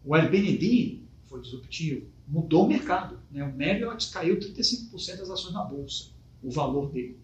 [0.03, 2.07] O Airbnb foi disruptivo.
[2.27, 3.19] Mudou o mercado.
[3.31, 3.43] Né?
[3.43, 6.05] O Marriott caiu 35% das ações na bolsa,
[6.41, 7.17] o valor dele.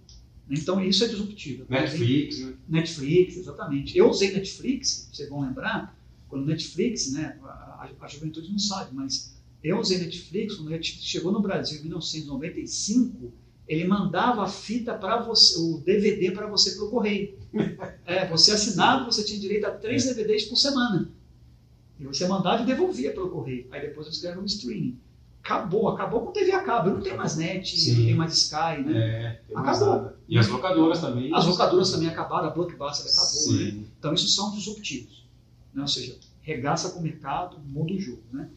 [0.49, 1.65] Então isso é disruptivo.
[1.69, 2.53] Netflix, né?
[2.67, 3.97] Netflix, exatamente.
[3.97, 9.35] Eu usei Netflix, vocês vão lembrar, quando Netflix, né, a, a juventude não sabe, mas
[9.63, 13.31] eu usei Netflix, quando Netflix chegou no Brasil em 1995,
[13.67, 17.37] ele mandava a fita para você, o DVD para você pelo correio.
[18.05, 21.09] É, você assinava, você tinha direito a três DVDs por semana.
[21.99, 23.67] E você mandava e devolvia pelo correio.
[23.71, 24.97] Aí depois eles criaram um streaming
[25.43, 26.89] acabou, acabou com TV a cabo.
[26.89, 27.95] Eu não tem mais net, Sim.
[27.97, 28.99] não tem mais Sky, né?
[28.99, 30.13] É, acabou.
[30.29, 31.33] E as locadoras também.
[31.33, 33.85] As locadoras também acabaram, a Blockbuster acabou, né?
[33.97, 35.25] Então isso são disruptivos.
[35.73, 35.81] Né?
[35.81, 38.49] Ou seja, regaça com o mercado, muda o jogo, né?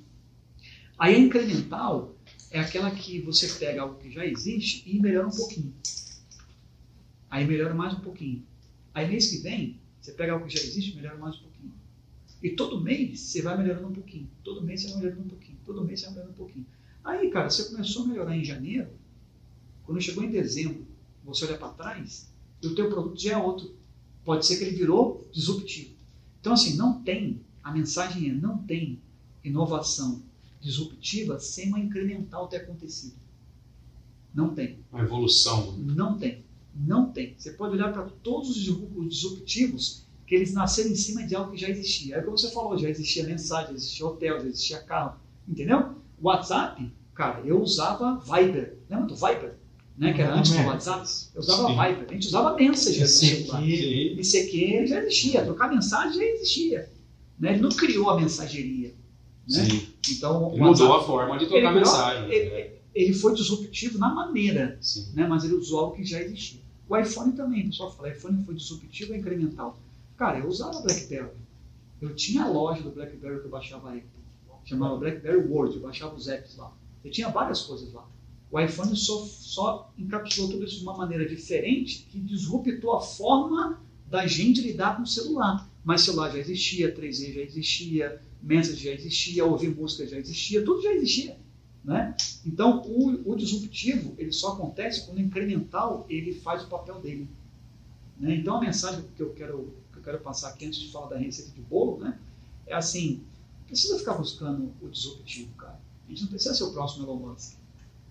[0.99, 2.14] Aí a incremental
[2.55, 5.75] é aquela que você pega algo que já existe e melhora um pouquinho.
[7.29, 8.47] Aí melhora mais um pouquinho.
[8.95, 11.73] Aí mês que vem, você pega algo que já existe melhora mais um pouquinho.
[12.41, 14.31] E todo mês você vai melhorando um pouquinho.
[14.45, 15.59] Todo mês você vai melhorando um pouquinho.
[15.67, 16.67] Todo mês você vai melhorando um pouquinho.
[17.03, 18.91] Aí, cara, você começou a melhorar em janeiro.
[19.83, 20.87] Quando chegou em dezembro,
[21.25, 22.31] você olha para trás
[22.63, 23.75] e o teu produto já é outro.
[24.25, 25.97] Pode ser que ele virou disruptivo.
[26.41, 29.03] Então, assim, não tem, a mensagem é, não tem
[29.43, 30.23] inovação
[30.65, 33.17] disruptiva sem uma incremental ter acontecido.
[34.35, 34.81] Não tem.
[34.91, 35.77] Uma evolução.
[35.79, 36.45] Não tem.
[36.75, 37.35] Não tem.
[37.39, 38.57] Você pode olhar para todos os
[39.09, 42.17] disruptivos que eles nasceram em cima de algo que já existia.
[42.17, 45.97] É como você falou, já existia mensagem, já existia hotel, já existia carro, entendeu?
[46.21, 48.79] WhatsApp, cara, eu usava Viber.
[48.89, 49.59] Lembra do Viber?
[49.97, 51.75] Né, que era antes do WhatsApp, eu usava Sim.
[51.77, 52.07] Viber.
[52.09, 53.07] A gente usava Messenger.
[54.19, 56.91] ICQ já existia, trocar mensagem já existia.
[57.39, 57.53] Né?
[57.53, 58.95] Ele não criou a mensageria.
[59.49, 59.65] Né?
[59.65, 59.94] Sim.
[60.13, 62.33] Então, ele WhatsApp, mudou a forma de trocar mensagem.
[62.33, 62.71] Ele, né?
[62.95, 64.79] ele, foi disruptivo na maneira,
[65.15, 65.27] né?
[65.27, 66.61] mas ele usou algo que já existia.
[66.89, 69.79] O iPhone também, o pessoal fala, o iPhone foi disruptivo ou incremental.
[70.17, 71.31] Cara, eu usava BlackBerry.
[72.01, 74.07] Eu tinha a loja do BlackBerry que eu baixava app.
[74.65, 76.73] Chamava BlackBerry World, eu baixava os apps lá.
[77.05, 78.07] Eu tinha várias coisas lá.
[78.51, 83.81] O iPhone só, só encapsulou tudo isso de uma maneira diferente que disruptou a forma
[84.07, 85.69] da gente lidar com o celular.
[85.85, 90.83] Mas celular já existia, 3G já existia, Message já existia, ouvir música já existia, tudo
[90.83, 91.37] já existia.
[91.85, 92.17] Né?
[92.47, 97.29] Então, o, o disruptivo ele só acontece quando o incremental ele faz o papel dele.
[98.19, 98.37] Né?
[98.37, 101.19] Então a mensagem que eu, quero, que eu quero passar aqui antes de falar da
[101.19, 102.19] receita de bolo né,
[102.67, 103.23] é assim,
[103.67, 105.79] precisa ficar buscando o disruptivo, cara.
[106.07, 107.57] A gente não precisa ser o próximo Elon Musk.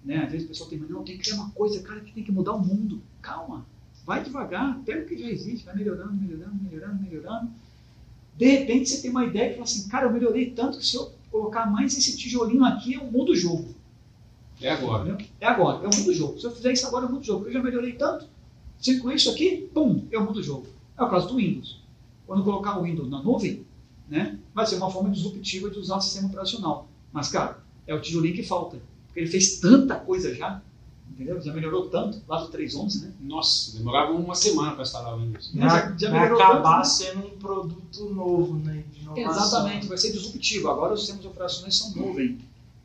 [0.04, 0.18] Né?
[0.18, 2.32] Às vezes o pessoal tem, não, tem que criar uma coisa, cara, que tem que
[2.32, 3.02] mudar o mundo.
[3.22, 3.66] Calma,
[4.06, 7.52] vai devagar, pega o que já existe, vai melhorando, melhorando, melhorando, melhorando.
[8.36, 10.96] De repente você tem uma ideia que fala assim, cara, eu melhorei tanto que se
[10.96, 13.74] eu colocar mais esse tijolinho aqui, eu mudo o jogo.
[14.62, 15.10] É agora.
[15.10, 15.28] Entendeu?
[15.40, 16.40] É agora, eu mudo o jogo.
[16.40, 17.46] Se eu fizer isso agora, eu mudo o jogo.
[17.46, 18.26] Eu já melhorei tanto.
[18.80, 20.68] Se com isso aqui, pum, eu mudo o jogo.
[20.98, 21.82] É o caso do Windows.
[22.26, 23.66] Quando eu colocar o Windows na nuvem,
[24.08, 26.88] né, vai ser uma forma disruptiva de usar o sistema operacional.
[27.12, 28.78] Mas, cara, é o tijolinho que falta.
[29.08, 30.62] Porque ele fez tanta coisa já,
[31.12, 31.40] entendeu?
[31.42, 33.12] Já melhorou tanto lá do 3.11, né?
[33.22, 35.52] Nossa, demorava uma semana para instalar o Windows.
[35.54, 36.84] Já- Vai, já vai melhorou acabar tanto, né?
[36.86, 38.84] sendo um produto novo, né?
[39.16, 40.70] Exatamente, vai ser disruptivo.
[40.70, 42.40] Agora os sistemas operacionais são nuvem.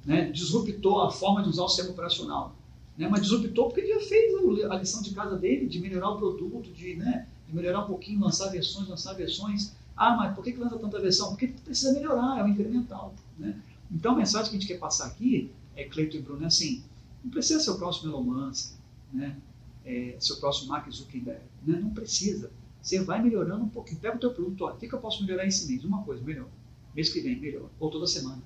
[0.04, 0.30] Né?
[0.30, 2.54] Disruptou a forma de usar o sistema operacional.
[2.96, 3.08] Né?
[3.08, 4.32] Mas disruptou porque ele já fez
[4.70, 8.20] a lição de casa dele, de melhorar o produto, de, né, de melhorar um pouquinho,
[8.20, 9.72] lançar versões, lançar versões.
[9.96, 11.28] Ah, mas por que, que lança tanta versão?
[11.30, 13.14] Porque precisa melhorar, é um incremental.
[13.38, 13.54] Né?
[13.90, 16.82] Então a mensagem que a gente quer passar aqui, é Cleiton e Bruno, é assim,
[17.24, 18.74] não precisa ser o próximo Elon Musk,
[19.12, 19.36] né?
[19.84, 21.40] é, ser o próximo Mark Zuckerberg.
[21.66, 21.78] Né?
[21.80, 22.50] Não precisa.
[22.80, 24.00] Você vai melhorando um pouquinho.
[24.00, 25.84] Pega o teu produto, ó, o que, que eu posso melhorar esse mês?
[25.84, 26.48] Uma coisa, melhor.
[26.94, 27.68] Mês que vem, melhor.
[27.80, 28.42] Ou toda semana,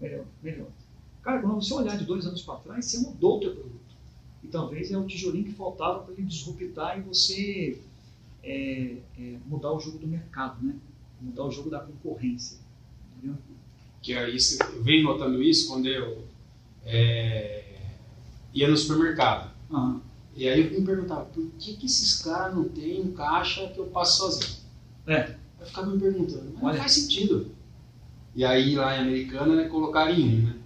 [0.00, 0.68] melhor, melhor.
[1.22, 3.80] Cara, quando você olhar de dois anos para trás, você mudou o teu produto.
[4.42, 7.80] E talvez é o tijolinho que faltava para ele disruptar e você
[8.42, 10.76] é, é, mudar o jogo do mercado, né?
[11.20, 12.58] Mudar o jogo da concorrência.
[13.16, 13.36] Entendeu?
[14.02, 16.24] Que aí cê- eu venho notando isso quando eu
[16.84, 17.65] é,
[18.58, 19.50] ia no supermercado.
[19.70, 20.00] Aham.
[20.34, 23.78] E aí eu me perguntava, por que, que esses caras não têm um caixa que
[23.78, 24.56] eu passo sozinho?
[25.06, 26.72] É, Eu ficava me perguntando, mas Olha.
[26.74, 27.50] não faz sentido.
[28.34, 30.56] E aí lá em Americana, né, colocaram em um, né?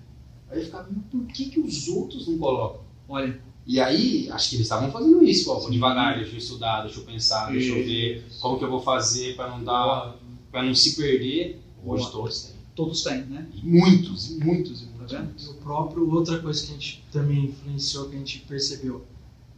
[0.51, 2.81] Aí eu ficava, mas por que, que os outros não colocam?
[3.09, 6.83] olha, E aí, acho que eles estavam fazendo isso, ó, vou devagar, deixa eu estudar,
[6.83, 10.17] deixa eu pensar, deixa eu ver como que eu vou fazer para não dar,
[10.51, 11.61] para não se perder.
[11.85, 12.57] Hoje todos têm.
[12.75, 13.47] todos têm, né?
[13.55, 15.35] E muitos, e muitos, e Vendo?
[15.39, 19.05] E o próprio, outra coisa que a gente também influenciou, que a gente percebeu,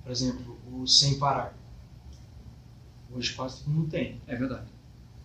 [0.03, 1.55] por exemplo, o sem parar.
[3.15, 4.21] Hoje quase todo mundo tem.
[4.27, 4.67] É verdade.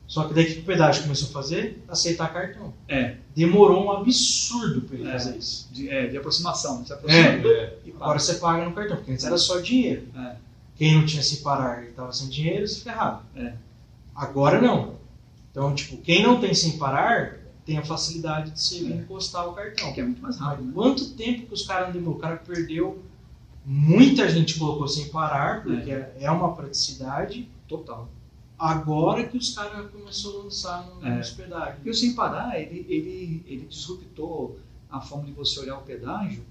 [0.08, 1.84] Só que daí que o pedágio começou a fazer?
[1.88, 2.74] Aceitar cartão.
[2.88, 5.12] É, Demorou um absurdo para ele É.
[5.12, 5.68] fazer isso.
[5.72, 6.86] de, é, de aproximação.
[6.86, 7.78] Se aproxima É.
[7.86, 10.08] e Agora você paga no cartão, porque antes era só dinheiro.
[10.16, 10.36] É.
[10.76, 13.24] Quem não tinha sem parar e estava sem dinheiro, se ferrava.
[13.36, 13.54] É.
[14.16, 14.96] Agora não.
[15.52, 18.95] Então, tipo, quem não tem sem parar tem a facilidade de você É.
[18.95, 19.93] encostar o cartão.
[19.93, 20.71] Que é muito mais rápido, né?
[20.73, 22.17] Quanto tempo que os caras não demorou?
[22.17, 23.03] O cara perdeu.
[23.65, 27.47] Muita gente colocou sem parar, porque é, uma praticidade.
[27.67, 28.08] Total.
[28.58, 31.17] Agora que os caras começaram a lançar no, É.
[31.17, 31.75] nos pedágios.
[31.75, 34.58] Porque o Sem Parar, ele, ele, ele disruptou
[34.89, 36.43] a forma de você olhar o pedágio,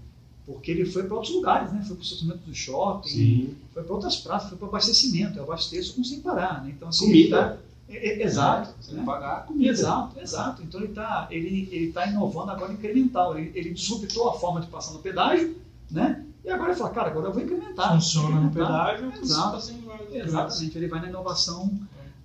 [0.44, 1.80] porque ele foi para outros lugares, né?
[1.80, 3.56] Foi para o estacionamento do shopping, Sim.
[3.72, 5.38] foi para outras praças, foi para abastecimento.
[5.38, 6.72] Eu abasteço com Sem Parar, né?
[6.76, 7.36] Então, assim, Comida.
[7.38, 8.74] tá- é- é- exato.
[8.80, 9.04] Você né?
[9.04, 9.70] pagar a comida.
[9.70, 10.62] Exato, exato.
[10.62, 13.38] Então ele está ele, ele tá inovando agora incremental.
[13.38, 15.56] Ele, ele disruptou a forma de passar no pedágio,
[15.90, 16.24] né?
[16.44, 17.92] E agora ele fala, cara, agora eu vou incrementar.
[17.94, 19.72] Funciona no pedágio, Exato.
[19.72, 20.26] lugares.
[20.26, 21.72] Exatamente, ele vai na inovação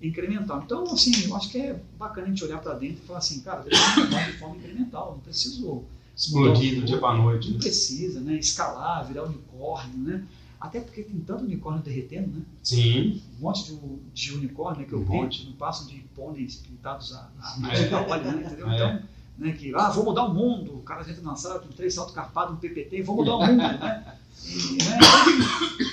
[0.02, 0.62] incremental.
[0.63, 3.39] Então, assim, eu acho que é bacana a gente olhar para dentro e falar assim,
[3.41, 5.84] cara, eu vou inovar de forma incremental, não preciso
[6.15, 7.47] Explodir do dia para noite.
[7.47, 7.62] não né?
[7.62, 8.36] precisa, né?
[8.36, 10.24] Escalar, virar unicórnio, né?
[10.62, 12.45] Até porque tem tanto unicórnio derretendo, né?
[12.62, 13.19] Sim.
[13.39, 13.80] Um monte de,
[14.13, 17.91] de unicórnio né, que eu Um não passam de pôneis pintados a, a, É.
[17.93, 18.43] a óleo, né?
[18.45, 18.69] Entendeu?
[18.69, 18.76] É.
[18.76, 19.04] Então,
[19.39, 22.13] né, que, ah, vou mudar o mundo, o cara entra na sala com três saltos
[22.13, 24.17] carpados, um PPT, vou mudar o mundo, né?
[24.45, 25.00] E, né,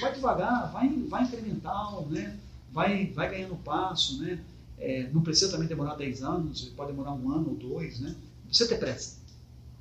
[0.01, 2.37] vai devagar, vai, vai incremental, né?
[2.71, 4.39] Vai, vai ganhando passo, né?
[4.79, 8.11] É, não precisa também demorar 10 anos, pode demorar um ano ou dois, né?
[8.11, 9.17] Não precisa ter pressa.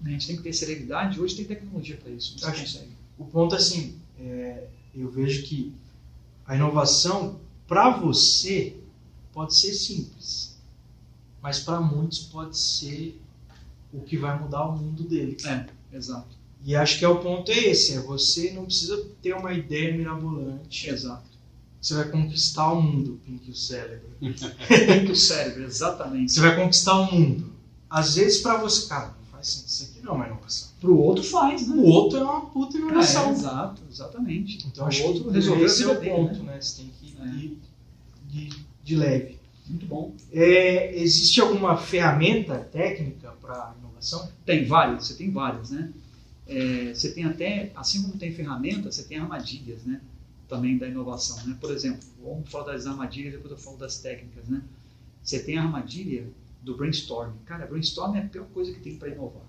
[0.01, 0.11] né?
[0.11, 2.91] A gente tem que ter serenidade, hoje tem tecnologia para isso, você consegue.
[3.17, 4.67] O ponto é assim, é,
[5.01, 5.73] eu vejo que
[6.45, 8.77] a inovação, para você,
[9.33, 10.57] pode ser simples,
[11.41, 13.21] mas para muitos pode ser
[13.93, 15.37] o que vai mudar o mundo dele.
[15.45, 19.33] É, exato, E acho que é o ponto é esse, é você não precisa ter
[19.33, 21.29] uma ideia mirabolante, exato.
[21.81, 24.09] você vai conquistar o mundo, Pink o cérebro.
[24.19, 26.31] Que o cérebro, exatamente.
[26.31, 27.53] Você vai conquistar o mundo.
[27.89, 30.66] Às vezes para você, cara, não faz sentido, isso aqui não é uma inovação.
[30.79, 31.75] Para o outro faz, né?
[31.75, 33.31] O outro é uma puta É, inovação.
[33.31, 34.65] exato, exatamente.
[34.67, 36.53] Então o acho outro que resolveu esse é o ponto, né?
[36.53, 36.61] né?
[36.61, 37.25] Você tem que É.
[37.25, 37.59] ir
[38.27, 38.49] de,
[38.83, 39.37] de leve.
[39.67, 40.13] Muito bom.
[40.31, 44.29] É, existe alguma ferramenta técnica para inovação?
[44.45, 45.91] Tem várias, você tem várias, né?
[46.47, 49.99] É, você tem até, assim como tem ferramenta, você tem armadilhas, né?
[50.47, 51.57] Também da inovação, né?
[51.59, 54.61] Por exemplo, vamos falar das armadilhas, depois eu falo das técnicas, né?
[55.21, 56.25] Você tem a armadilha
[56.61, 57.35] do brainstorming.
[57.45, 59.43] Cara, brainstorming é a pior coisa que tem para inovar.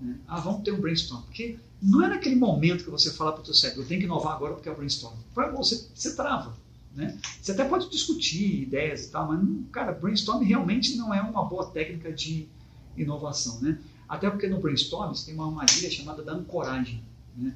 [0.00, 0.18] Né?
[0.26, 1.22] Ah, vamos ter um brainstorm.
[1.22, 4.06] Porque não é naquele momento que você fala para o seu cérebro, eu tenho que
[4.06, 5.14] inovar agora porque é o brainstorm.
[5.56, 6.56] Você, você trava.
[6.94, 7.16] Né?
[7.40, 11.66] Você até pode discutir ideias e tal, mas, cara, brainstorm realmente não é uma boa
[11.66, 12.48] técnica de
[12.96, 13.60] inovação.
[13.60, 13.78] Né?
[14.08, 17.02] Até porque no brainstorm você tem uma armadilha chamada da ancoragem.
[17.36, 17.54] Né?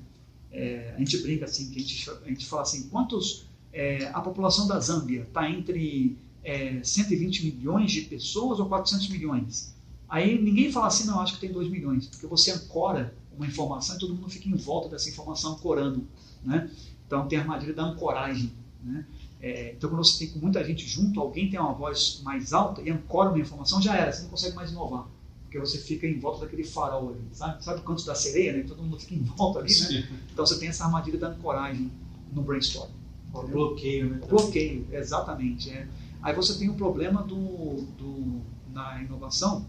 [0.50, 4.20] É, a gente brinca assim, que a gente, a gente fala assim, quantos é, a
[4.20, 9.71] população da Zâmbia está entre é, 120 milhões de pessoas ou 400 milhões?
[10.12, 13.96] Aí ninguém fala assim, não, acho que tem 2 milhões, porque você ancora uma informação
[13.96, 16.06] e todo mundo fica em volta dessa informação ancorando.
[16.44, 16.70] Né?
[17.06, 18.52] Então tem a armadilha da ancoragem.
[18.84, 19.06] Né?
[19.40, 22.90] É, então quando você tem muita gente junto, alguém tem uma voz mais alta e
[22.90, 25.08] ancora uma informação, já era, você não consegue mais inovar.
[25.44, 27.64] Porque você fica em volta daquele farol ali, sabe?
[27.64, 28.64] Sabe o canto da sereia, né?
[28.68, 30.08] Todo mundo fica em volta ali, né?
[30.30, 31.90] Então você tem essa armadilha da ancoragem
[32.30, 32.90] no brainstorm.
[33.32, 34.20] O bloqueio, né?
[34.28, 35.70] Bloqueio, exatamente.
[35.70, 35.88] É.
[36.20, 38.42] Aí você tem o problema do, do,
[38.74, 39.66] na inovação,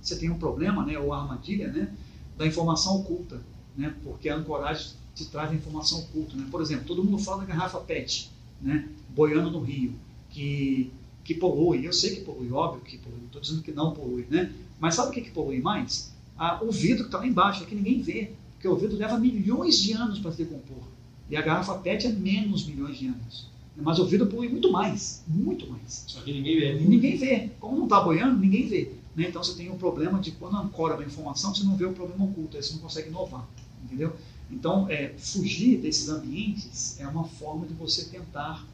[0.00, 1.92] você tem um problema, né, ou a armadilha, né,
[2.36, 3.40] da informação oculta,
[3.76, 6.36] né, porque a ancoragem te traz a informação oculta.
[6.36, 6.46] Né?
[6.50, 9.92] Por exemplo, todo mundo fala da garrafa PET, né, boiando no rio,
[10.30, 10.90] que,
[11.24, 11.86] que polui.
[11.86, 14.26] Eu sei que polui, óbvio que polui, estou dizendo que não polui.
[14.30, 14.52] Né?
[14.78, 16.14] Mas sabe o que, que polui mais?
[16.38, 19.18] Ah, o vidro que está lá embaixo, é que ninguém vê, porque o vidro leva
[19.18, 20.84] milhões de anos para se decompor.
[21.28, 23.48] E a garrafa PET é menos milhões de anos.
[23.76, 26.04] Mas o vidro polui muito mais, muito mais.
[26.06, 26.78] Só que ninguém vê.
[26.78, 27.50] E ninguém vê.
[27.60, 28.92] Como não está boiando, ninguém vê.
[29.14, 29.28] Né?
[29.28, 32.24] Então você tem o problema de quando ancora uma informação, você não vê o problema
[32.24, 33.46] oculto, aí você não consegue inovar.
[33.84, 34.16] Entendeu?
[34.50, 38.66] Então, é, fugir desses ambientes é uma forma de você tentar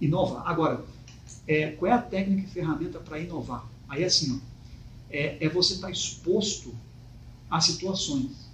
[0.00, 0.46] inovar.
[0.46, 0.84] Agora,
[1.46, 3.66] é, qual é a técnica e ferramenta para inovar?
[3.88, 4.52] Aí, assim, ó,
[5.10, 6.74] é, é você estar tá exposto
[7.48, 8.50] a situações.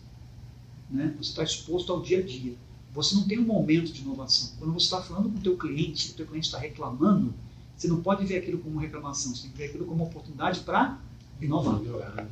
[0.91, 1.15] Né?
[1.19, 2.55] Você está exposto ao dia a dia.
[2.93, 4.53] Você não tem um momento de inovação.
[4.59, 7.33] Quando você está falando com o teu cliente, o teu cliente está reclamando,
[7.77, 10.99] você não pode ver aquilo como reclamação, você tem que ver aquilo como oportunidade para
[11.41, 11.81] inovar.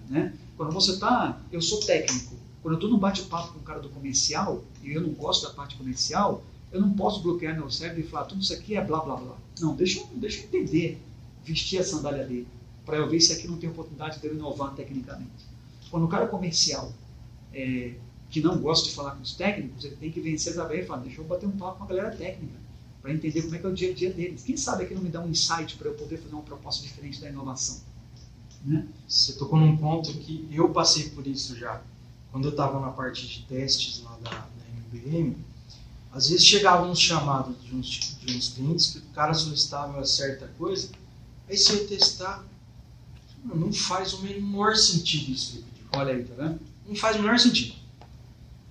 [0.09, 0.35] Né?
[0.57, 3.89] Quando você está, eu sou técnico, quando eu estou num bate-papo com o cara do
[3.89, 6.43] comercial e eu não gosto da parte comercial,
[6.73, 9.37] eu não posso bloquear meu cérebro e falar tudo isso aqui é blá blá blá.
[9.61, 11.01] Não, deixa eu, deixa eu entender,
[11.45, 12.49] vestir a sandália dele,
[12.85, 15.47] para eu ver se aqui não tem oportunidade de eu inovar tecnicamente.
[15.91, 16.93] Quando o cara comercial
[17.55, 17.95] é,
[18.29, 21.03] que não gosta de falar com os técnicos, ele tem que vencer barreira e falar,
[21.03, 22.55] deixa eu bater um papo com a galera técnica,
[23.01, 24.43] para entender como é que é o dia a dia deles.
[24.43, 27.21] Quem sabe aqui não me dá um insight para eu poder fazer uma proposta diferente
[27.21, 27.81] da inovação.
[28.65, 28.87] Né?
[29.09, 31.81] Você tocou num ponto que eu passei por isso já.
[32.33, 35.37] Quando eu estava na parte de testes lá da, da MBM,
[36.13, 40.49] às vezes chegavam uns chamados de uns, de uns clientes que o cara solicitava certa
[40.59, 40.89] coisa,
[41.49, 42.45] aí você ia testar,
[43.45, 45.89] não faz o menor sentido isso que ele pediu.
[45.93, 46.61] Olha aí, tá vendo?
[46.89, 47.75] Não faz o menor sentido.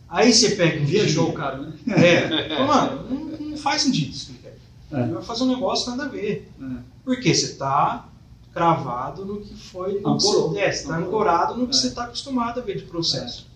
[0.07, 1.73] Aí você pega um Viajou o cara, né?
[1.87, 2.59] É.
[2.65, 5.01] Mano, não, não, faz sentido isso que ele quer.
[5.03, 6.51] Ele vai fazer um negócio nada a ver.
[6.59, 6.65] É.
[7.03, 8.07] Porque você está
[8.55, 9.99] cravado no que foi.
[9.99, 10.49] No Ancorou.
[10.51, 11.77] você, é, você está ancorado no que é.
[11.77, 13.47] você está acostumado a ver de processo.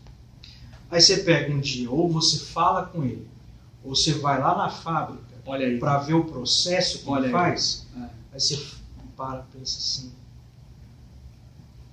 [0.44, 0.50] É.
[0.92, 3.26] Aí você pega um dia, ou você fala com ele,
[3.82, 5.24] ou você vai lá na fábrica
[5.80, 7.32] para ver o processo que Olha ele aí.
[7.32, 7.88] faz.
[7.96, 8.02] É.
[8.34, 8.60] Aí você
[9.16, 10.12] para pensa assim.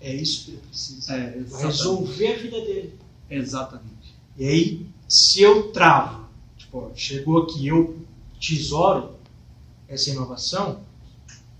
[0.00, 1.14] É isso que ele precisa.
[1.14, 2.98] É, resolver a vida dele.
[3.30, 4.14] Exatamente.
[4.36, 7.98] E aí, se eu travo, tipo, chegou aqui, eu
[8.40, 9.14] tesouro
[9.88, 10.80] essa inovação,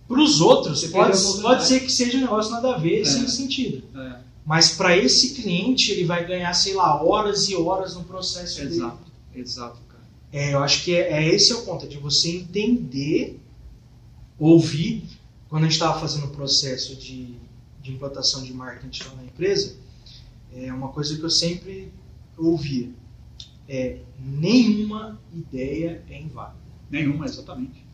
[0.08, 3.04] para os outros pode, pode ser que seja um negócio nada a ver, é.
[3.04, 3.82] sem sentido.
[3.98, 4.20] É.
[4.44, 8.96] Mas para esse cliente, ele vai ganhar, sei lá, horas e horas no processo Exato.
[8.96, 9.44] dele.
[9.44, 10.04] Exato, cara.
[10.32, 13.40] É, eu acho que é, é esse é o ponto, é de você entender,
[14.38, 15.02] ouvir.
[15.48, 17.34] Quando a gente estava fazendo o processo de,
[17.82, 19.76] de implantação de marketing lá na empresa,
[20.54, 21.92] é uma coisa que eu sempre
[22.38, 22.90] ouvia.
[23.68, 26.56] É, nenhuma ideia é inválida.
[26.88, 27.84] Nenhuma, exatamente.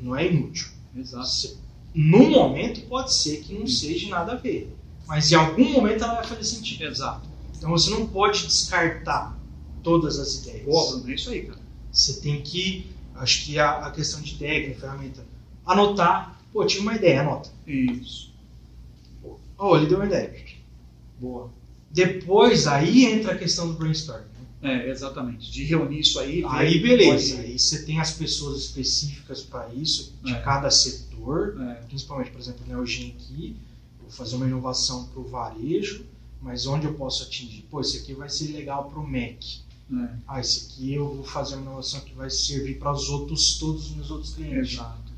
[0.00, 0.75] Não é inútil.
[0.96, 1.58] Exato.
[1.94, 4.74] No momento pode ser que não seja nada a ver,
[5.06, 6.84] mas em algum momento ela vai fazer sentido.
[6.84, 7.28] Exato.
[7.56, 9.38] Então você não pode descartar
[9.82, 10.64] todas as ideias.
[10.64, 11.60] Pô, Bruno, é isso aí, cara.
[11.90, 15.24] Você tem que, acho que a, a questão de técnica, ferramenta,
[15.64, 16.40] anotar.
[16.52, 17.50] Pô, tive uma ideia, anota.
[17.66, 18.34] Isso.
[19.58, 20.34] Oh, ele deu uma ideia.
[21.18, 21.50] Boa.
[21.90, 24.35] Depois, aí entra a questão do brainstorming.
[24.62, 25.50] É, exatamente.
[25.50, 26.44] De reunir isso aí.
[26.48, 27.36] Aí, beleza.
[27.36, 27.46] Pode...
[27.48, 30.40] Aí você tem as pessoas específicas para isso, de É.
[30.40, 31.56] cada setor.
[31.60, 31.74] É.
[31.88, 33.56] Principalmente, por exemplo, na Eugen aqui,
[34.00, 36.04] vou fazer uma inovação para o varejo,
[36.40, 37.66] mas onde eu posso atingir?
[37.70, 39.60] Pô, esse aqui vai ser legal para o MEC.
[39.92, 40.08] É.
[40.26, 43.86] Ah, esse aqui eu vou fazer uma inovação que vai servir para os outros, todos
[43.86, 44.72] os meus outros clientes.
[44.74, 45.12] Exato.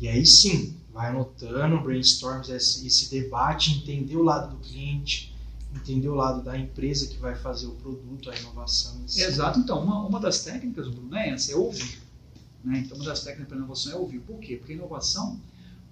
[0.00, 5.33] E aí sim, vai anotando, brainstorms, esse, esse debate, entender o lado do cliente,
[5.74, 9.00] entender o lado da empresa que vai fazer o produto, a inovação.
[9.02, 9.22] em si.
[9.22, 9.58] Exato.
[9.58, 11.98] Então, uma, uma das técnicas, Bruno, é essa, é ouvir.
[12.62, 12.82] Né?
[12.84, 14.20] Então, uma das técnicas para inovação é ouvir.
[14.20, 14.56] Por quê?
[14.56, 15.40] Porque a inovação,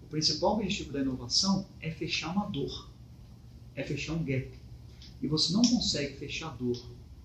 [0.03, 2.89] o principal objetivo da inovação é fechar uma dor,
[3.75, 4.51] é fechar um gap.
[5.21, 6.81] E você não consegue fechar dor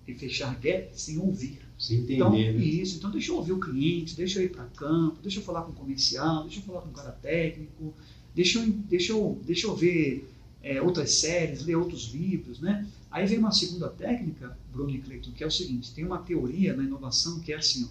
[0.06, 1.60] e fechar gap sem ouvir.
[1.78, 2.50] Sem entender, Então, né?
[2.52, 2.96] isso.
[2.96, 5.70] Então, deixa eu ouvir o cliente, deixa eu ir para campo, deixa eu falar com
[5.70, 7.94] o comercial, deixa eu falar com o cara técnico,
[8.34, 10.28] deixa eu, deixa eu, deixa eu ver
[10.62, 12.86] é, outras séries, ler outros livros, né?
[13.10, 16.76] Aí vem uma segunda técnica, Bruno e Cleiton, que é o seguinte: tem uma teoria
[16.76, 17.88] na inovação que é assim, ó,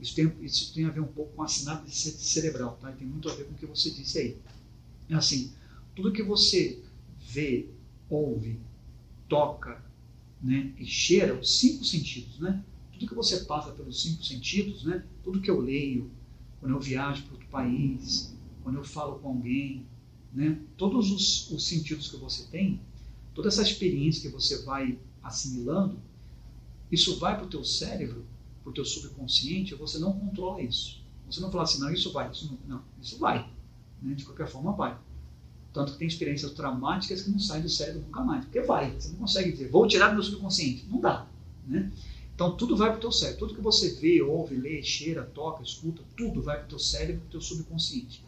[0.00, 2.92] isso, tem, isso tem a ver um pouco com a sinapse ce- cerebral, tá?
[2.92, 4.36] Tem muito a ver com o que você disse aí.
[5.08, 5.52] É assim:
[5.94, 6.80] tudo que você
[7.20, 7.66] vê,
[8.08, 8.58] ouve,
[9.28, 9.82] toca,
[10.42, 12.62] né, e cheira, os cinco sentidos, né?
[12.92, 15.04] Tudo que você passa pelos cinco sentidos, né?
[15.22, 16.10] Tudo que eu leio,
[16.60, 19.86] quando eu viajo para outro país, quando eu falo com alguém,
[20.34, 20.58] né?
[20.76, 22.80] Todos os, os sentidos que você tem,
[23.34, 25.96] toda essa experiência que você vai assimilando,
[26.90, 28.24] isso vai para o teu cérebro,
[28.62, 31.02] para o teu subconsciente, você não controla isso.
[31.30, 33.48] Você não fala assim, não, isso vai, isso não, não isso vai.
[34.02, 34.14] Né?
[34.14, 34.96] De qualquer forma, vai.
[35.72, 38.92] Tanto que tem experiências traumáticas que não saem do cérebro nunca mais, porque vai.
[38.92, 40.86] Você não consegue dizer, vou tirar do meu subconsciente.
[40.88, 41.26] Não dá.
[41.66, 41.90] Né?
[42.34, 43.40] Então, tudo vai para o teu cérebro.
[43.40, 47.22] Tudo que você vê, ouve, lê, cheira, toca, escuta, tudo vai para o teu cérebro,
[47.22, 48.22] para o teu subconsciente.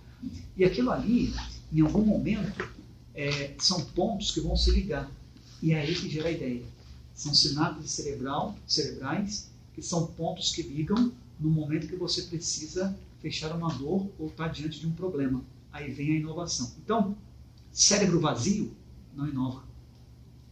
[0.56, 1.32] E aquilo ali,
[1.76, 2.68] em algum momento,
[3.14, 5.10] é, são pontos que vão se ligar.
[5.62, 6.64] E é aí que gera a ideia.
[7.14, 13.54] São sinapses cerebral, cerebrais, que são pontos que ligam no momento que você precisa fechar
[13.54, 15.42] uma dor ou estar diante de um problema.
[15.72, 16.72] Aí vem a inovação.
[16.82, 17.16] Então,
[17.72, 18.74] cérebro vazio
[19.14, 19.64] não inova.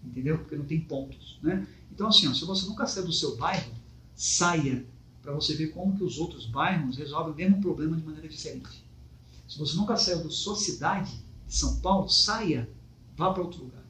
[0.05, 0.39] Entendeu?
[0.39, 1.39] Porque não tem pontos.
[1.43, 1.67] Né?
[1.91, 3.73] Então, assim, ó, se você nunca saiu do seu bairro,
[4.15, 4.85] saia
[5.23, 8.84] para você ver como que os outros bairros resolvem o mesmo problema de maneira diferente.
[9.47, 11.13] Se você nunca saiu da sua cidade,
[11.47, 12.69] de São Paulo, saia,
[13.17, 13.85] vá para outro lugar.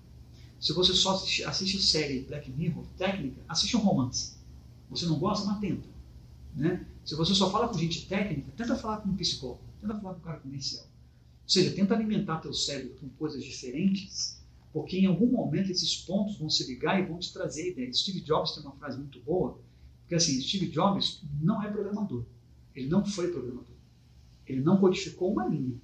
[0.61, 4.35] Se você só assiste, assiste série Black Mirror, técnica, assiste um romance.
[4.91, 5.87] Você não gosta, mas tenta.
[6.55, 6.87] Né?
[7.05, 10.21] Se você só fala com gente técnica, tenta falar com um psicólogo, tenta falar com
[10.21, 10.85] um cara comercial.
[10.85, 16.39] Ou seja, tenta alimentar teu cérebro com coisas diferentes, porque em algum momento esses pontos
[16.39, 17.99] vão se ligar e vão te trazer ideias.
[17.99, 19.59] Steve Jobs tem uma frase muito boa,
[20.01, 22.25] porque assim, Steve Jobs não é programador.
[22.75, 23.74] Ele não foi programador.
[24.47, 25.77] Ele não codificou uma linha.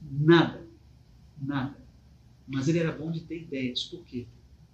[0.00, 0.66] Nada.
[1.40, 1.76] Nada.
[2.46, 3.84] Mas ele era bom de ter ideias.
[3.84, 4.26] Por quê?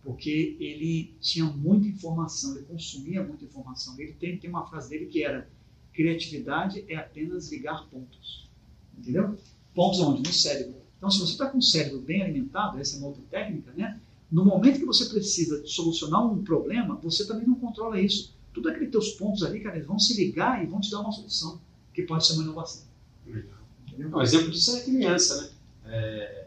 [0.03, 3.99] Porque ele tinha muita informação, ele consumia muita informação.
[3.99, 5.49] Ele tem, tem uma frase dele que era:
[5.93, 8.49] criatividade é apenas ligar pontos.
[8.97, 9.37] Entendeu?
[9.75, 10.23] Pontos onde?
[10.23, 10.77] No cérebro.
[10.97, 14.01] Então, se você está com o cérebro bem alimentado, essa é uma outra técnica, né?
[14.31, 18.35] No momento que você precisa solucionar um problema, você também não controla isso.
[18.53, 21.13] Tudo aqueles teus pontos ali, cara, eles vão se ligar e vão te dar uma
[21.13, 21.61] solução,
[21.93, 22.85] que pode ser uma inovação.
[23.27, 24.17] Entendeu?
[24.19, 25.49] Um exemplo disso é criança, né?
[25.87, 26.47] É,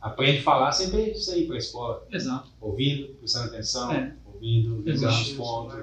[0.00, 2.06] aprende a falar sempre sem ir para a escola.
[2.10, 2.50] Exato.
[2.60, 4.14] Ouvindo, prestando atenção, É.
[4.32, 5.78] ouvindo, ligando os pontos.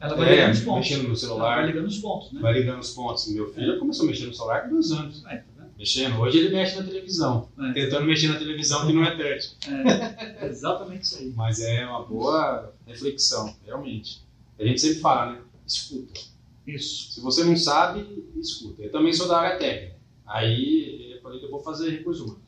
[0.00, 0.88] Ela vai É, ligando os pontos.
[0.90, 1.56] mexendo no Ela celular.
[1.56, 2.40] vai ligando os pontos, né?
[2.40, 3.28] Vai ligando os pontos.
[3.28, 5.24] Meu filho começou a mexer no celular com dois anos.
[5.26, 5.70] É, tá vendo?
[5.78, 6.18] Mexendo.
[6.20, 7.48] Hoje ele mexe na televisão.
[7.60, 7.72] É.
[7.72, 9.56] Tentando mexer na televisão que não é touch.
[9.68, 11.32] É, exatamente isso aí.
[11.36, 14.20] Mas é uma boa reflexão, realmente.
[14.58, 15.38] A gente sempre fala, né?
[15.64, 16.20] Escuta.
[16.66, 17.12] Isso.
[17.12, 18.82] Se você não sabe, escuta.
[18.82, 19.96] Eu também sou da área técnica.
[20.26, 22.42] Aí eu falei que eu vou fazer recursos humanos.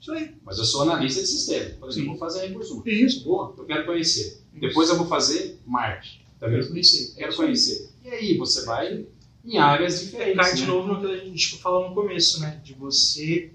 [0.00, 0.34] Isso aí.
[0.44, 1.92] Mas eu sou analista de sistema.
[1.92, 2.00] Sim.
[2.00, 2.92] eu vou fazer recursos humanos.
[2.92, 3.54] Isso, boa.
[3.56, 4.42] Eu quero conhecer.
[4.52, 4.60] Isso.
[4.60, 6.22] Depois eu vou fazer marketing.
[6.40, 7.14] Também Quero conhecer.
[7.14, 7.90] quero conhecer.
[8.04, 9.06] E aí você vai
[9.44, 10.40] em áreas diferentes.
[10.40, 10.66] Cai de né?
[10.66, 12.60] novo no que a gente falou no começo, né?
[12.64, 13.52] De você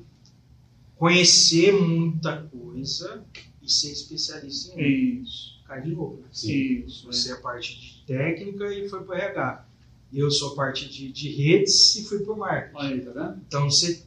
[0.95, 3.25] conhecer muita coisa
[3.61, 5.21] e ser especialista em.
[5.21, 5.61] Isso.
[5.65, 6.29] Cai de novo, né?
[6.31, 7.05] Isso.
[7.07, 9.66] Você é a parte de técnica e foi para o RH.
[10.13, 12.77] Eu sou parte de, de redes e fui para o marketing.
[12.85, 13.41] Aí, tá vendo?
[13.47, 14.05] Então você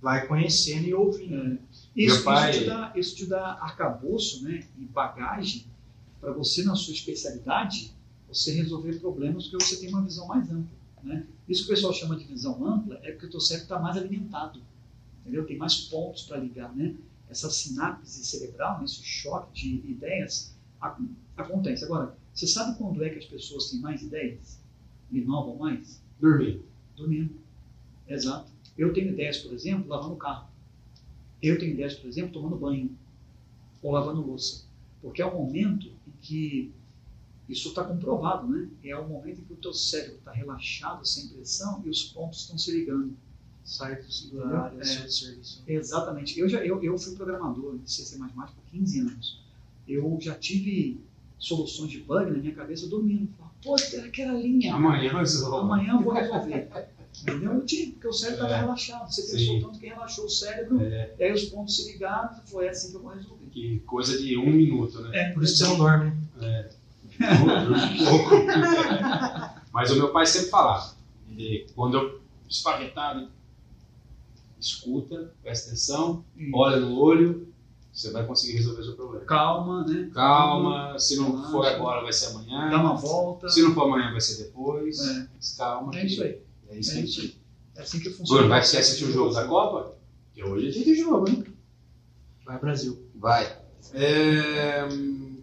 [0.00, 1.34] vai conhecendo e ouvindo.
[1.54, 1.58] É.
[1.96, 5.66] Isso, pai- isso, te dá, isso te dá arcabouço né, e bagagem
[6.20, 7.92] para você, na sua especialidade,
[8.28, 10.78] você resolver problemas porque você tem uma visão mais ampla.
[11.02, 11.26] Né?
[11.48, 13.96] Isso que o pessoal chama de visão ampla é porque o teu cérebro está mais
[13.96, 14.62] alimentado.
[15.22, 15.44] Entendeu?
[15.46, 16.74] Tem mais pontos para ligar.
[16.76, 16.94] Né?
[17.28, 21.02] Essa sinapse cerebral, né, esse choque de ideias, ac-
[21.36, 21.84] acontece.
[21.84, 24.59] Agora, você sabe quando é que as pessoas têm mais ideias?
[25.12, 26.00] Inovam mais?
[26.20, 26.62] Dormir.
[26.96, 27.34] Dormindo.
[28.08, 28.50] Exato.
[28.76, 30.48] Eu tenho ideias, por exemplo, lavando carro.
[31.42, 32.90] Eu tenho ideias, por exemplo, tomando banho
[33.82, 34.64] ou lavando louça.
[35.02, 36.70] Porque é o momento em que
[37.48, 38.68] isso está comprovado, né?
[38.84, 42.40] É o momento em que o teu cérebro está relaxado, sem pressão, e os pontos
[42.42, 43.14] estão se ligando.
[43.64, 44.84] Sai do, da área É.
[44.84, 45.62] serviço.
[45.66, 46.38] Exatamente.
[46.38, 49.40] Eu, já, eu, eu fui programador de C++ por 15 anos.
[49.88, 51.00] Eu já tive
[51.38, 53.28] soluções de bug na minha cabeça dormindo.
[53.62, 54.74] Pô, era aquela linha.
[54.74, 55.56] Amanhã eu resolvo.
[55.56, 56.68] Amanhã eu vou resolver.
[57.22, 57.52] Entendeu?
[57.54, 58.60] Eu tive, porque o cérebro estava É.
[58.60, 59.12] relaxado.
[59.12, 59.32] Você Sim.
[59.36, 62.90] pensou tanto que relaxou o cérebro, É, e aí os pontos se ligaram, foi assim
[62.90, 63.44] que eu vou resolver.
[63.50, 65.10] que coisa de um minuto, né?
[65.18, 66.12] É, Por isso que você não dorme?
[67.20, 68.30] Um pouco.
[69.72, 70.94] Mas o meu pai sempre falava.
[71.30, 73.28] Ele, quando eu esparretado,
[74.58, 76.50] escuta, presta atenção, Isso.
[76.56, 77.49] olha no olho
[77.92, 79.24] você vai conseguir resolver o seu problema.
[79.24, 80.10] Calma, né?
[80.14, 82.70] Calma, se não for agora, vai ser amanhã.
[82.70, 83.48] Dá uma volta.
[83.48, 84.98] Se não for amanhã, vai ser depois.
[85.00, 85.28] É.
[85.58, 85.96] Calma.
[85.98, 86.42] É isso aí.
[86.68, 87.04] É isso É aí.
[87.04, 87.36] isso aí.
[87.76, 88.42] É assim que funciona.
[88.42, 89.96] Bruno, vai quer assistir o jogo da Copa?
[90.26, 91.44] Porque hoje é dia de jogo, hein?
[92.44, 93.06] Vai Brasil.
[93.14, 93.58] Vai.
[93.92, 94.86] É...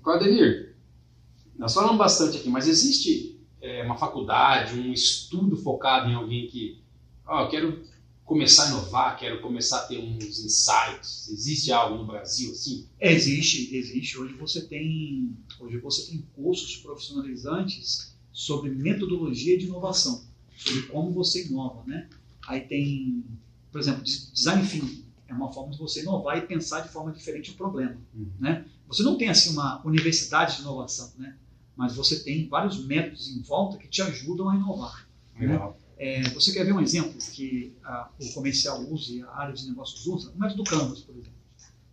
[0.02, 0.76] Claudemir,
[1.58, 6.82] nós falamos bastante aqui, mas existe é, uma faculdade, um estudo focado em alguém que,
[7.26, 7.82] ó, eu quero
[8.28, 11.30] começar a inovar, quero começar a ter uns insights.
[11.30, 12.86] Existe algo no Brasil assim?
[13.00, 14.20] Existe, existe.
[14.20, 20.24] Hoje você tem, hoje você tem cursos profissionalizantes sobre metodologia de inovação,
[20.58, 22.10] sobre como você inova, né?
[22.48, 23.24] Aí tem,
[23.72, 27.12] por exemplo, des- design thinking é uma forma de você inovar e pensar de forma
[27.12, 28.30] diferente o problema, Uhum.
[28.40, 28.66] né?
[28.88, 31.36] Você não tem assim uma universidade de inovação, né?
[31.78, 35.08] Mas você tem vários métodos em volta que te ajudam a inovar.
[35.40, 35.78] Legal.
[35.98, 39.68] É, você quer ver um exemplo que a- o comercial usa e a área de
[39.68, 40.32] negócios usa?
[40.32, 41.38] O método Canvas, por exemplo.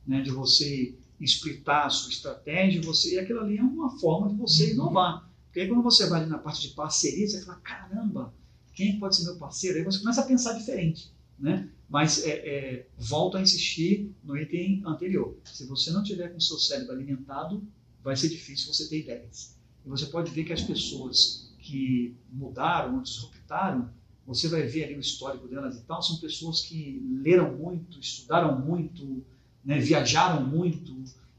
[0.07, 4.35] Né, de você explitar a sua estratégia, você, e aquilo ali é uma forma de
[4.35, 5.31] você inovar.
[5.47, 8.35] Porque aí quando você vai ali na parte de parceria, você fala, caramba,
[8.75, 9.79] quem pode ser meu parceiro?
[9.79, 11.11] Aí você começa a pensar diferente.
[11.39, 11.69] Né?
[11.89, 15.37] Mas é, é, volto a insistir no item anterior.
[15.45, 17.63] Se você não tiver com o seu cérebro alimentado,
[18.03, 19.55] vai ser difícil você ter ideias.
[19.85, 23.89] E você pode ver que as pessoas que mudaram ou disruptaram,
[24.27, 28.59] você vai ver ali o histórico delas e tal, são pessoas que leram muito, estudaram
[28.59, 29.25] muito,
[29.65, 30.95] né, viajaram muito,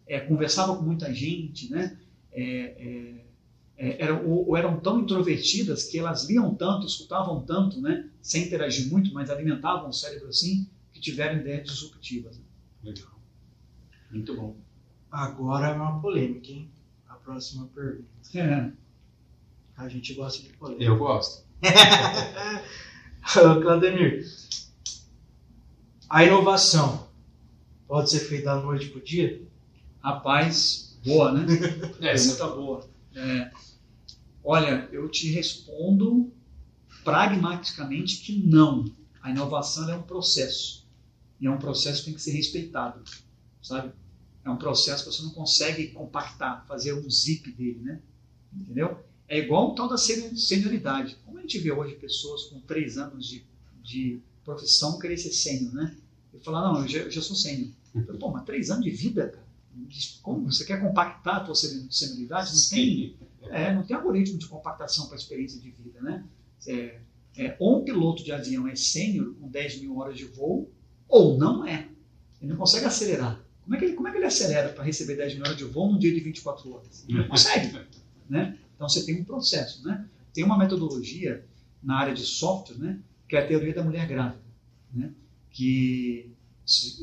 [0.07, 1.97] é, conversavam com muita gente, né,
[2.31, 3.25] é, é,
[3.77, 8.45] é, eram, ou, ou eram tão introvertidas que elas liam tanto, escutavam tanto, né, sem
[8.45, 12.41] interagir muito, mas alimentavam o cérebro assim, que tiveram ideias disruptivas.
[12.83, 13.19] Legal.
[14.11, 14.55] Muito bom.
[15.11, 16.69] Agora é uma polêmica, hein?
[17.07, 18.05] A próxima pergunta.
[18.33, 18.71] É,
[19.77, 20.83] A gente gosta de polêmica.
[20.83, 21.45] Eu gosto.
[23.61, 24.25] Claudemir,
[26.09, 27.09] a inovação
[27.87, 29.45] pode ser feita da noite para o dia?
[30.05, 31.45] rapaz, boa, né?
[31.99, 32.89] É, Pergunta boa.
[33.15, 33.51] É,
[34.43, 36.31] olha, eu te respondo
[37.03, 38.85] pragmaticamente que não.
[39.19, 40.87] A inovação é um processo.
[41.41, 43.03] E é um processo que tem que ser respeitado,
[43.63, 43.91] sabe?
[44.43, 47.99] É um processo que você não consegue compactar, fazer um zip dele, né?
[48.53, 49.03] Entendeu?
[49.27, 51.17] É igual o tal da seni- senioridade.
[51.25, 53.43] Como a gente vê hoje pessoas com três anos de,
[53.83, 55.95] de profissão querer ser sênior, né?
[56.33, 57.69] E falar, não, eu já, eu já sou sênior.
[58.19, 59.45] Pô, mas três anos de vida, cara?
[60.21, 60.51] Como?
[60.51, 62.51] Você quer compactar a tua seni- senioridade?
[62.53, 63.15] Não tem,
[63.49, 66.23] é, não tem algoritmo de compactação para a experiência de vida, né?
[66.67, 66.99] É,
[67.37, 70.71] é, ou um piloto de avião é sênior com 10 mil horas de voo,
[71.07, 71.87] ou não é.
[72.41, 73.43] Ele não consegue acelerar.
[73.63, 75.63] Como é que ele, como é que ele acelera para receber 10 mil horas de
[75.63, 77.03] voo num dia de 24 horas?
[77.09, 77.77] Ele não consegue.
[78.29, 78.57] né?
[78.75, 79.85] Então você tem um processo.
[79.87, 80.07] Né?
[80.33, 81.45] Tem uma metodologia
[81.81, 82.99] na área de software, né?
[83.27, 84.41] que é a teoria da mulher grávida.
[84.93, 85.11] Né?
[85.49, 86.31] Que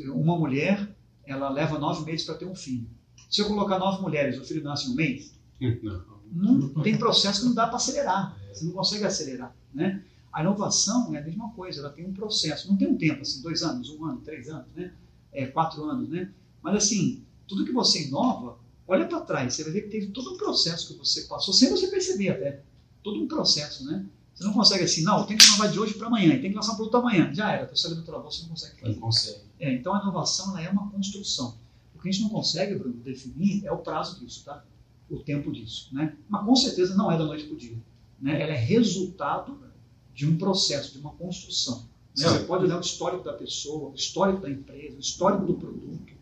[0.08, 0.94] uma mulher
[1.24, 2.88] ela leva nove meses para ter um filho.
[3.30, 5.32] Se eu colocar nove mulheres, o filho nasce em um mês,
[6.34, 6.54] Não.
[6.54, 8.38] não tem processo que não dá para acelerar.
[8.52, 10.02] Você não consegue acelerar, né?
[10.32, 12.68] A inovação é a mesma coisa, ela tem um processo.
[12.68, 14.94] Não tem um tempo assim, dois anos, um ano, três anos, né?
[15.30, 16.32] É, quatro anos, né?
[16.62, 20.34] Mas assim, tudo que você inova, olha para trás, você vai ver que teve todo
[20.34, 22.62] um processo que você passou, sem você perceber até.
[23.02, 24.06] Todo um processo, né?
[24.34, 26.72] Você não consegue assim, não, tenho que inovar de hoje para amanhã, tem que lançar
[26.72, 27.32] um produto amanhã.
[27.34, 28.92] Já era, a pessoa levantou a voz, você não consegue fazer.
[28.92, 29.40] Não consegue.
[29.60, 31.58] É, então a inovação ela é uma construção.
[31.94, 34.64] O que a gente não consegue, Bruno, definir é o prazo disso, tá?
[35.10, 36.16] O tempo disso, né?
[36.28, 37.76] Mas com certeza não é da noite para o dia.
[38.20, 38.40] Né?
[38.40, 39.58] Ela é resultado
[40.14, 41.88] de um processo, de uma construção.
[42.16, 42.28] Né?
[42.28, 46.12] Você pode olhar o histórico da pessoa, o histórico da empresa, o histórico do produto.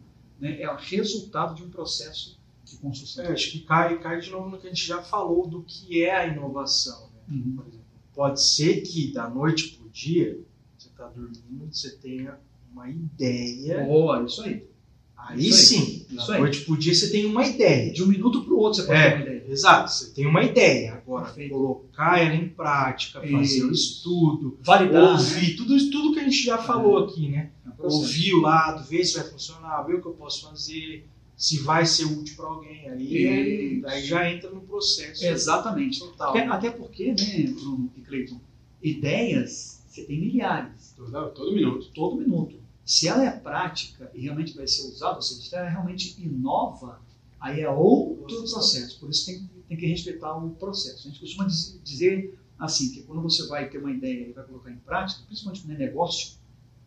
[0.40, 0.60] Né?
[0.60, 2.39] É o resultado de um processo
[2.70, 3.24] de construção.
[3.24, 6.02] É, acho que cai, cai de novo no que a gente já falou do que
[6.02, 7.08] é a inovação.
[7.28, 7.36] Né?
[7.36, 7.52] Uhum.
[7.56, 10.38] Por exemplo, pode ser que da noite para o dia,
[10.78, 12.38] você está dormindo, você tenha
[12.72, 13.84] uma ideia.
[13.84, 14.68] Boa, isso aí.
[15.16, 15.80] Aí Isso aí.
[15.80, 16.40] sim, Isso da aí.
[16.40, 17.92] noite para o dia você tem uma ideia.
[17.92, 19.10] De um minuto para o outro você pode É.
[19.10, 19.40] ter uma ideia.
[19.50, 20.94] Exato, você tem uma ideia.
[20.94, 21.50] Agora, Perfeito.
[21.54, 23.72] colocar ela em prática, fazer o Isso.
[23.72, 25.02] estudo, Validar.
[25.02, 25.10] né?
[25.10, 27.50] ouvir, tudo, isso- tudo que a gente já falou aqui, né?
[27.66, 27.86] É um.
[27.86, 31.06] Ouvir o lado, ver se vai funcionar, ver o que eu posso fazer,
[31.40, 32.88] se vai ser útil para alguém.
[32.90, 35.98] Aí, aí já entra no processo Exatamente.
[35.98, 36.30] total.
[36.30, 38.38] Até, até porque, né, Bruno e Cleiton,
[38.82, 41.90] ideias você tem milhares, Todo, todo minuto.
[41.94, 42.56] todo minuto.
[42.84, 47.00] Se ela é prática e realmente vai ser usada, ou seja, se ela realmente inova,
[47.40, 49.00] aí é outro processo.
[49.00, 51.06] Por isso tem, tem que respeitar o processo.
[51.08, 54.44] A gente costuma diz- dizer assim, que quando você vai ter uma ideia e vai
[54.44, 56.34] colocar em prática, principalmente quando é negócio,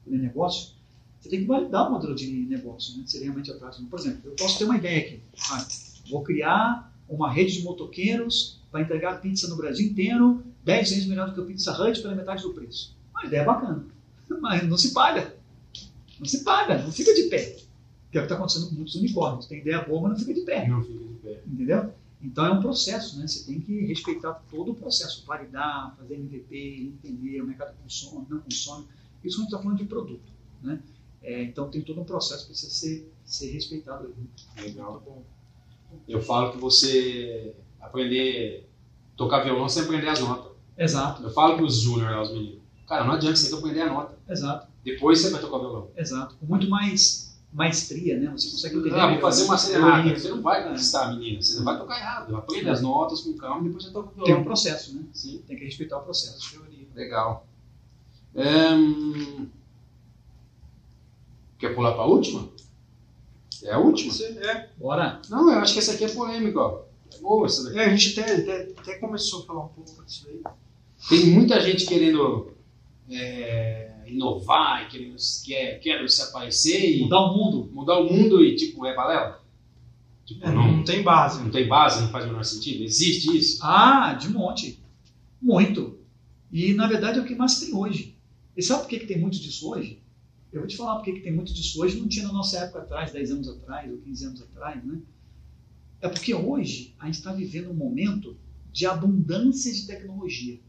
[0.04, 0.76] quando é negócio,
[1.24, 3.06] você tem que validar o modelo de negócio, né?
[3.08, 3.86] Se ele realmente prático.
[3.86, 5.22] Por exemplo, eu posso ter uma ideia aqui.
[5.50, 5.66] Ah,
[6.10, 11.30] vou criar uma rede de motoqueiros para entregar pizza no Brasil inteiro, 10 vezes melhor
[11.30, 12.94] do que o Pizza Hut pela metade do preço.
[13.14, 13.86] Uma ideia bacana,
[14.42, 15.34] mas não se paga.
[16.20, 17.56] Não se paga, não fica de pé.
[18.12, 19.46] Que é o que está acontecendo com muitos unicórnios.
[19.46, 20.68] Tem ideia boa, mas não fica de pé.
[20.68, 21.42] Não fica de pé.
[21.48, 21.94] Entendeu?
[22.22, 23.26] Então é um processo, né?
[23.26, 28.42] Você tem que respeitar todo o processo, validar, fazer MVP, entender o mercado consome, não
[28.42, 28.88] consome.
[29.24, 30.30] Isso a gente está falando de produto,
[30.62, 30.82] né?
[31.24, 34.14] É, então tem todo um processo que precisa ser, ser respeitado.
[34.58, 34.68] Aí.
[34.68, 35.02] Legal.
[36.08, 38.70] Eu falo que você aprender
[39.16, 40.52] tocar violão sem aprender as notas.
[40.78, 41.24] Exato.
[41.24, 44.18] Eu falo para os júnior, os meninos, cara, não adianta você aprender a nota.
[44.28, 44.68] Exato.
[44.84, 45.90] Depois você vai tocar violão.
[45.96, 46.36] Exato.
[46.36, 48.32] Com muito mais maestria, né?
[48.32, 49.00] Você consegue entender.
[49.00, 50.20] Ah, vou fazer uma serenata.
[50.20, 52.36] Você não vai conquistar a menina, você não vai tocar errado.
[52.36, 54.26] Aprende as notas com calma e depois você toca o violão.
[54.26, 55.04] Tem um processo, né?
[55.14, 55.44] Sim.
[55.48, 56.62] Tem que respeitar o processo.
[56.96, 57.48] Legal.
[58.36, 59.48] Ehm,
[61.64, 62.50] Quer pular para a última?
[63.64, 64.14] É a última?
[64.42, 65.22] É, Bora.
[65.30, 66.82] Não, eu acho que essa aqui é polêmica, ó.
[67.16, 67.80] É boa essa daqui.
[67.80, 70.42] é, a gente até, até, até começou a falar um pouco disso aí.
[71.08, 72.52] Tem muita gente querendo
[73.10, 77.70] é, inovar, e querendo, quer, quer se aparecer e Mudar o mundo.
[77.72, 79.42] mudar o mundo e, tipo, é balela?
[80.26, 81.42] Tipo, É, não, não tem base.
[81.42, 82.84] não tem base, não faz o menor sentido?
[82.84, 83.60] Existe isso?
[83.64, 84.84] Ah, de monte.
[85.42, 85.98] Muito.
[86.52, 88.18] E na verdade é o que mais tem hoje.
[88.58, 90.03] E sabe por que, que tem muito disso hoje?
[90.54, 92.00] Eu vou te falar por que, que tem muito disso hoje.
[92.00, 95.02] Não tinha na nossa época atrás, 10 anos atrás ou 15 anos atrás, né?
[96.00, 98.38] É porque hoje a gente está vivendo um momento
[98.72, 100.60] de abundância de tecnologia.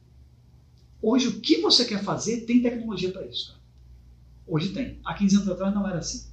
[1.03, 3.61] Hoje o que você quer fazer tem tecnologia para isso, cara.
[4.47, 5.01] Hoje tem.
[5.05, 6.31] Há 15 anos atrás não era assim.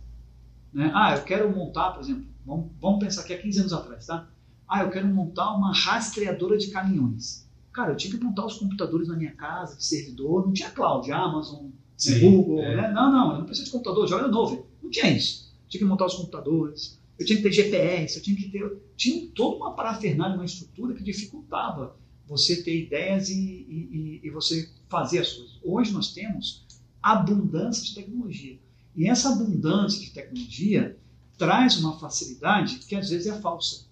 [0.71, 0.89] Né?
[0.95, 4.29] Ah, eu quero montar, por exemplo, vamos, vamos pensar que há 15 anos atrás, tá?
[4.65, 7.45] Ah, eu quero montar uma rastreadora de caminhões.
[7.73, 11.11] Cara, eu tinha que montar os computadores na minha casa, de servidor, não tinha cloud,
[11.11, 11.69] Amazon,
[12.01, 12.75] Sim, Google, é.
[12.75, 12.91] né?
[12.91, 14.63] Não, não, eu não preciso de computador, joga no nuvem.
[14.81, 15.51] Não tinha isso.
[15.65, 18.77] Eu tinha que montar os computadores, eu tinha que ter GPS, eu tinha que ter.
[18.97, 21.95] Tinha toda uma parafernália, uma estrutura que dificultava
[22.27, 25.59] você ter ideias e, e, e- e você fazer as coisas.
[25.63, 26.63] Hoje nós temos
[27.01, 28.57] abundância de tecnologia.
[28.95, 30.97] E essa abundância de tecnologia
[31.37, 33.85] traz uma facilidade que às vezes é falsa.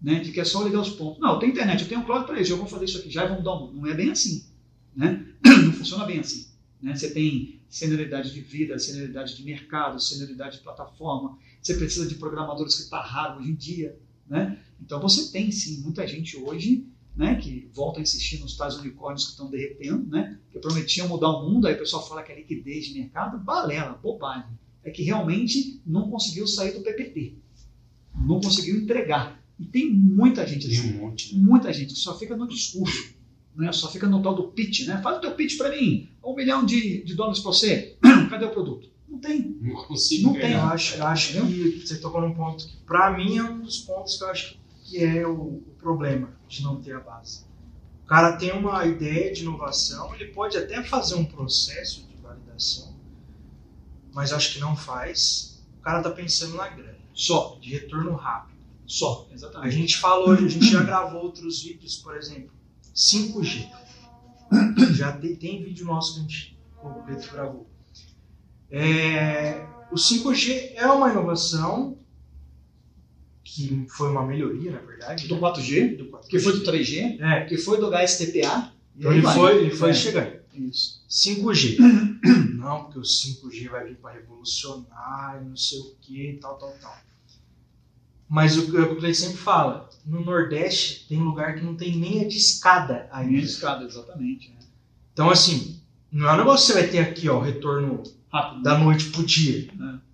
[0.00, 0.20] Né?
[0.20, 1.20] De que é só ligar os pontos.
[1.20, 3.10] Não, eu tenho internet, eu tenho um cloud para isso, eu vou fazer isso aqui
[3.10, 3.72] já e vamos dar um.
[3.72, 4.44] Não é bem assim.
[4.94, 5.24] Né?
[5.44, 6.46] Não funciona bem assim.
[6.80, 6.94] Né?
[6.94, 11.38] Você tem senioridade de vida, senioridade de mercado, senioridade de plataforma.
[11.62, 13.98] Você precisa de programadores que está raro hoje em dia.
[14.28, 14.58] Né?
[14.80, 19.24] Então você tem sim muita gente hoje né, que volta a insistir nos tais unicórnios
[19.24, 22.36] que estão derretendo, né, que prometiam mudar o mundo, aí o pessoal fala que é
[22.36, 24.50] liquidez de mercado, balela, bobagem.
[24.84, 27.34] É que realmente não conseguiu sair do PPT.
[28.14, 29.42] Não conseguiu entregar.
[29.58, 31.34] E tem muita gente Tem assim um monte.
[31.34, 31.42] né?
[31.42, 33.15] muita gente só fica no discurso,
[33.56, 33.72] né?
[33.72, 35.00] só fica no tal do pitch, né?
[35.02, 37.96] Faz o teu pitch para mim, um milhão de, de dólares para você,
[38.30, 38.88] cadê o produto?
[39.08, 39.56] Não tem.
[39.60, 40.52] Não consigo Não tem.
[40.52, 43.78] Eu acho, eu acho que você tocou num ponto que, pra mim, é um dos
[43.78, 47.44] pontos que eu acho que é o, o problema de não ter a base.
[48.04, 52.94] O cara tem uma ideia de inovação, ele pode até fazer um processo de validação,
[54.12, 55.64] mas acho que não faz.
[55.78, 58.58] O cara tá pensando na grana, Só, de retorno rápido.
[58.86, 59.74] só, A exatamente.
[59.76, 62.50] gente falou, a gente já gravou outros vídeos, por exemplo,
[62.96, 63.68] 5G.
[64.94, 67.68] Já tem, tem vídeo nosso que a gente, o Beto gravou.
[68.70, 71.98] É, o 5G é uma inovação
[73.44, 75.28] que foi uma melhoria, na verdade.
[75.28, 76.28] Do 4G, do 4G.
[76.28, 78.72] que foi do 3G, É, que foi do HSTPA.
[78.96, 79.34] então ele vai.
[79.34, 80.36] foi, ele foi É, chegando.
[80.54, 81.04] Isso.
[81.08, 81.76] 5G.
[82.54, 86.74] Não, porque o 5G vai vir para revolucionar, e não sei o que, tal, tal,
[86.80, 86.96] tal.
[88.28, 92.24] Mas o que o Cleiton sempre fala, no Nordeste tem lugar que não tem nem
[92.24, 93.46] a de escada A minha ainda.
[93.50, 94.48] escada, exatamente.
[94.50, 94.56] né?
[95.12, 98.02] Então, assim, não é um negócio que você vai ter aqui, ó, o retorno
[98.32, 98.62] Rápido.
[98.62, 99.68] da noite pro dia.
[99.70, 100.06] É.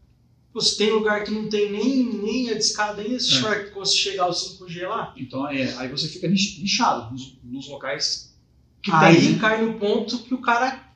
[0.55, 3.65] Você tem lugar que não tem nem, nem a de escada ainda, se É.
[3.71, 5.15] conseguir chegar ao 5G lá.
[5.17, 8.37] Então, é, aí você fica nich- nichado nos, nos locais
[8.83, 9.33] que aí tem.
[9.33, 9.39] né?
[9.41, 10.93] cai no ponto que o cara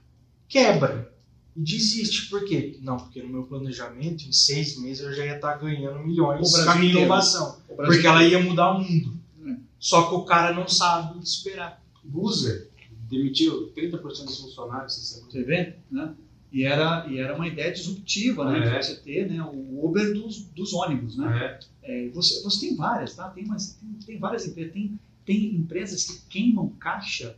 [0.48, 1.10] quebra
[1.56, 2.28] e desiste.
[2.28, 2.78] Por quê?
[2.82, 6.70] Não, porque no meu planejamento, em seis meses, eu já ia estar ganhando milhões com
[6.70, 7.58] a minha inovação.
[7.66, 9.18] Porque ela ia mudar o mundo.
[9.46, 9.56] É.
[9.78, 11.82] Só que o cara não sabe esperar.
[12.04, 12.70] Buzer
[13.08, 15.32] demitiu 30% dos funcionários essa semana.
[15.32, 15.76] Você vê?
[15.90, 16.14] Né?
[16.52, 18.58] E, era, e era uma ideia disruptiva, né?
[18.58, 18.78] É.
[18.78, 21.58] De você ter né, o Uber dos, dos ônibus, né?
[21.82, 22.06] É.
[22.06, 23.28] É, você, você tem várias, tá?
[23.30, 24.72] Tem, umas, tem, tem várias empresas.
[24.72, 27.36] Tem, tem empresas que queimam caixa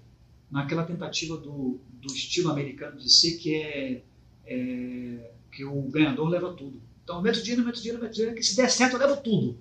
[0.50, 4.02] naquela tentativa do, do estilo americano de ser que é,
[4.48, 6.80] é que o ganhador leva tudo.
[7.02, 9.58] Então, meto dinheiro, meto dinheiro, meto dinheiro, que se der certo, eu levo tudo.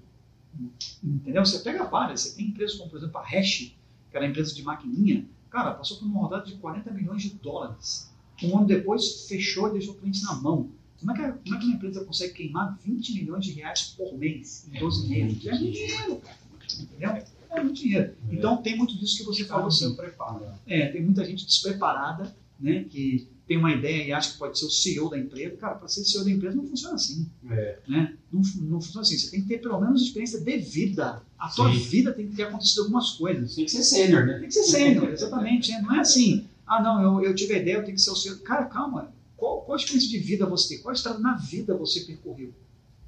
[1.04, 1.46] Entendeu?
[1.46, 2.22] Você pega várias.
[2.22, 3.76] Você tem empresas como, por exemplo, a Hash,
[4.10, 5.26] que era a empresa de maquininha.
[5.50, 8.12] Cara, passou por uma rodada de 40 milhões de dólares.
[8.44, 10.70] Um ano depois, fechou e deixou o cliente na mão.
[11.00, 14.18] Como é, que, como é que uma empresa consegue queimar 20 milhões de reais por
[14.18, 15.46] mês em 12 meses?
[15.46, 16.38] É muito dinheiro, cara.
[16.80, 17.24] Entendeu?
[17.50, 18.16] É muito dinheiro.
[18.30, 19.96] Então tem muito disso que você falou assim.
[19.96, 20.46] preparo.
[20.66, 24.66] É, tem muita gente despreparada, né, que, tem uma ideia e acha que pode ser
[24.66, 25.56] o CEO da empresa.
[25.56, 27.30] Cara, para ser CEO da empresa não funciona assim.
[27.50, 27.80] É.
[27.88, 28.14] Né?
[28.32, 29.18] Não, não funciona assim.
[29.18, 31.22] Você tem que ter pelo menos experiência de vida.
[31.40, 31.80] A tua Sim.
[31.80, 33.56] vida tem que ter acontecido algumas coisas.
[33.56, 34.40] Tem que ser sênior, né?
[34.40, 35.72] Tem que ser sênior, exatamente.
[35.72, 35.82] né?
[35.82, 38.16] Não é assim, ah, não, eu, eu tive a ideia, eu tenho que ser o
[38.16, 38.40] CEO.
[38.40, 39.14] Cara, calma.
[39.38, 40.84] Qual, qual experiência de vida você tem?
[40.84, 42.54] Qual estrada na vida você percorreu?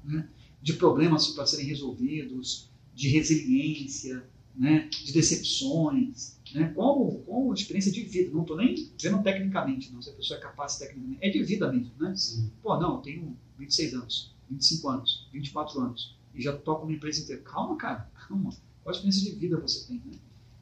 [0.02, 0.26] Né?
[0.62, 4.24] De problemas para serem resolvidos, de resiliência,
[4.56, 4.88] né?
[4.88, 6.38] de decepções.
[6.54, 6.72] Né?
[6.74, 8.30] Qual a experiência de vida?
[8.32, 11.18] Não estou nem vendo tecnicamente, não, se a pessoa é capaz tecnicamente.
[11.20, 11.92] É de vida mesmo.
[11.98, 12.14] Né?
[12.16, 12.50] Sim.
[12.62, 17.22] Pô, não, eu tenho 26 anos, 25 anos, 24 anos e já toco uma empresa
[17.22, 17.42] inteira.
[17.42, 18.50] Calma, cara, calma.
[18.82, 19.96] Qual experiência de vida você tem?
[19.96, 20.18] Né?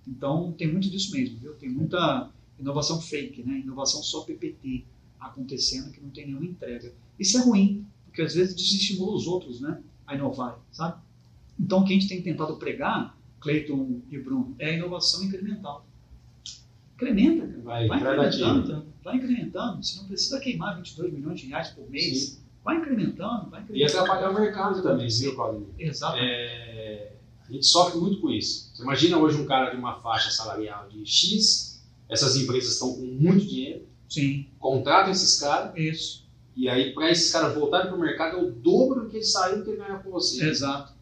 [0.07, 1.55] Então, tem muito disso mesmo, viu?
[1.55, 3.61] Tem muita inovação fake, né?
[3.61, 4.84] Inovação só PPT
[5.20, 6.93] acontecendo que não tem nenhuma entrega.
[7.18, 9.80] Isso é ruim, porque às vezes desestimula os outros, né?
[10.07, 11.01] A inovar, sabe?
[11.61, 15.86] Então, o que a gente tem tentado pregar, Cleiton e Bruno, é a inovação incremental.
[16.95, 17.61] Incrementa, cara.
[17.62, 19.84] Vai, Vai incrementando, vai incrementando.
[19.84, 22.43] Você não precisa queimar 22 milhões de reais por mês.
[22.64, 23.99] Vai incrementando, vai E incrementando.
[24.01, 25.68] atrapalhar o mercado também, viu, Claudio?
[25.78, 26.16] Exato.
[26.20, 27.12] É,
[27.49, 28.70] a gente sofre muito com isso.
[28.74, 33.03] Você imagina hoje um cara de uma faixa salarial de X, essas empresas estão com
[33.03, 36.26] muito dinheiro, Sim, contratam esses caras, isso.
[36.57, 39.30] e aí para esses caras voltarem para o mercado é o dobro do que eles
[39.30, 40.45] saíram que ele ganhava com você.
[40.49, 40.95] Exato.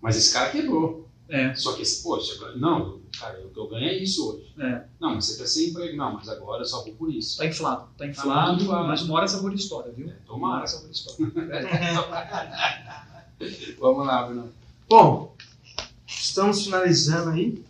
[0.00, 1.08] Mas esse cara quebrou.
[1.30, 4.52] É, Só que esse, poxa, não, cara, o que eu ganho é isso hoje.
[4.58, 4.84] é.
[5.00, 5.96] Não, mas você quer ser emprego.
[5.96, 7.38] Não, mas agora eu só vou por isso.
[7.38, 7.88] Tá inflado.
[7.96, 8.88] Tá muito inflado, inflado.
[8.88, 10.08] mas uma hora essa boa história, viu?
[10.10, 10.36] É, tomara.
[10.36, 11.32] Uma hora essa boa história.
[13.40, 13.76] É.
[13.78, 14.52] Vamos lá, Bruno.
[14.88, 15.34] Bom,
[16.06, 17.64] estamos finalizando aí.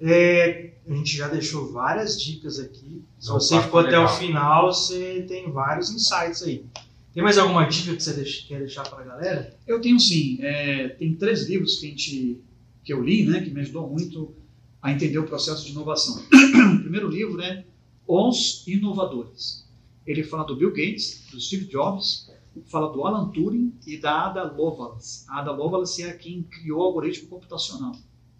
[0.00, 3.04] É, a gente já deixou várias dicas aqui.
[3.18, 4.04] Se Não, você tá ficou até legal.
[4.06, 6.64] o final, você tem vários insights aí.
[7.12, 9.56] Tem mais alguma dica que você quer deixar para a galera?
[9.66, 10.38] Eu tenho sim.
[10.40, 12.40] é, tem três livros que, a gente,
[12.84, 14.34] que eu li, né, que me ajudou muito
[14.80, 16.22] a entender o processo de inovação.
[16.76, 17.64] o primeiro livro é
[18.06, 19.66] Os Inovadores.
[20.06, 22.30] Ele fala do Bill Gates, do Steve Jobs,
[22.66, 25.24] fala do Alan Turing e da Ada Lovelace.
[25.28, 27.94] A Ada Lovelace é quem criou o algoritmo computacional.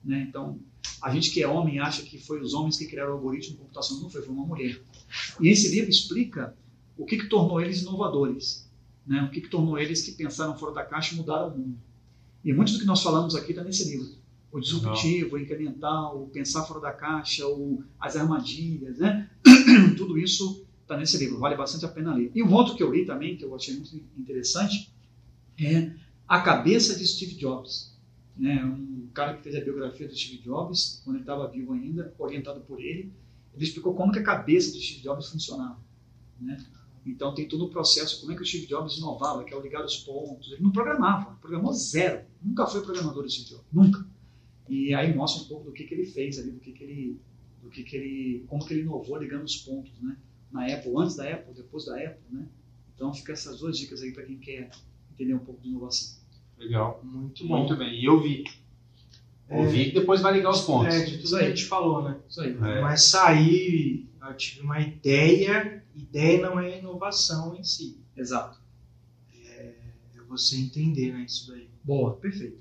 [0.05, 0.27] Né?
[0.29, 0.59] Então,
[1.03, 4.05] a gente que é homem acha que foi os homens que criaram o algoritmo computacional.
[4.05, 4.81] Não foi, foi uma mulher.
[5.41, 6.57] E esse livro explica
[6.99, 8.69] o que, que tornou eles inovadores.
[9.07, 9.23] Né?
[9.23, 11.79] O que, que tornou eles que pensaram fora da caixa e mudaram o mundo.
[12.45, 14.19] E muito do que nós falamos aqui está nesse livro.
[14.51, 19.31] O disruptivo, o incremental, o pensar fora da caixa, o, as armadilhas, né?
[19.97, 22.31] Tudo isso está nesse livro, vale bastante a pena ler.
[22.35, 24.91] E um outro que eu li também, que eu achei muito interessante,
[25.61, 25.93] é
[26.27, 27.95] A Cabeça de Steve Jobs.
[28.37, 28.65] Né?
[28.65, 32.61] Um cara que fez a biografia do Steve Jobs, quando ele estava vivo ainda, orientado
[32.61, 33.13] por ele.
[33.55, 35.79] Ele explicou como que a cabeça do Steve Jobs funcionava.
[36.41, 36.57] Né?
[37.07, 39.63] Então tem todo o processo, como é que o Steve Jobs inovava, que é o
[39.63, 40.53] ligar os pontos.
[40.53, 42.25] Ele não programava, programou zero.
[42.43, 44.07] Nunca foi programador do Steve Jobs, nunca.
[44.69, 47.21] E aí mostra um pouco do que, que ele fez ali, do que, que ele,
[47.63, 50.17] do que, que ele, como que ele inovou ligando os pontos, né?
[50.53, 52.47] Na Apple, antes da Apple, depois da Apple, né?
[52.95, 54.71] Então fica essas duas dicas aí para quem quer
[55.13, 56.19] entender um pouco de inovação.
[56.59, 57.01] Legal.
[57.05, 57.59] Muito bom.
[57.59, 58.01] Muito bem.
[58.01, 58.45] E eu vi.
[59.51, 60.95] Ouvi que depois vai ligar os pontos.
[60.95, 62.19] É, de tudo que a gente falou, né?
[62.29, 62.51] Isso aí.
[62.51, 62.81] É.
[62.83, 67.99] Mas sair, eu tive uma ideia, ideia não é inovação em si.
[68.17, 68.59] Exato.
[69.47, 69.75] É
[70.29, 71.69] você entender, né, isso daí.
[71.83, 72.59] Boa, perfeito.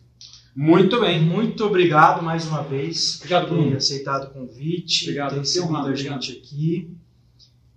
[0.55, 1.23] Muito bem.
[1.23, 5.87] Muito obrigado mais uma vez Obrigado, por ter aceitado o convite, Obrigado, ter recebido honrado,
[5.87, 6.23] a obrigado.
[6.23, 6.97] gente aqui.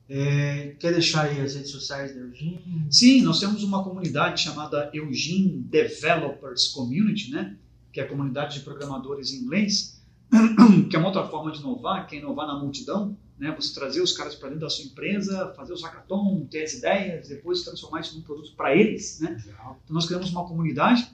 [0.09, 2.87] É, quer deixar aí as redes sociais da Eugene?
[2.91, 7.57] Sim, nós temos uma comunidade chamada Eugene Developers Community, né?
[7.93, 10.01] que é a comunidade de programadores em inglês,
[10.89, 13.51] que é uma outra forma de inovar, que é inovar na multidão, né?
[13.59, 17.29] você trazer os caras para dentro da sua empresa, fazer os hackathon, ter as ideias,
[17.29, 19.19] depois transformar isso num produto para eles.
[19.19, 19.43] Né?
[19.47, 19.81] Legal.
[19.83, 21.11] Então nós criamos uma comunidade,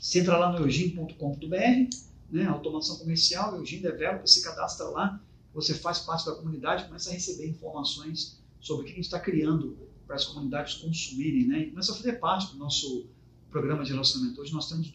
[0.00, 1.96] você entra lá no eugene.com.br,
[2.30, 2.46] né?
[2.46, 5.20] automação comercial, Eugene Developer, se cadastra lá,
[5.54, 9.20] você faz parte da comunidade, começa a receber informações sobre o que a gente está
[9.20, 11.60] criando para as comunidades consumirem, né?
[11.60, 13.06] E começa a fazer parte do nosso
[13.50, 14.40] programa de relacionamento.
[14.40, 14.90] Hoje nós temos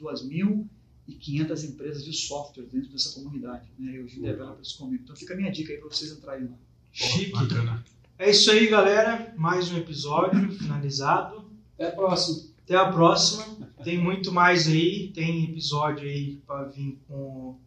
[1.09, 3.95] 2.500 empresas de software dentro dessa comunidade, né?
[3.95, 4.37] Eugene Legal.
[4.37, 5.03] Developers Community.
[5.03, 6.55] Então fica a minha dica aí para vocês entrarem lá.
[6.91, 7.31] Chique.
[7.31, 7.83] Bacana.
[8.19, 9.33] É isso aí, galera.
[9.37, 11.45] Mais um episódio finalizado.
[11.75, 12.49] Até a próxima.
[12.63, 13.45] Até a próxima.
[13.83, 15.11] Tem muito mais aí.
[15.13, 17.57] Tem episódio aí para vir com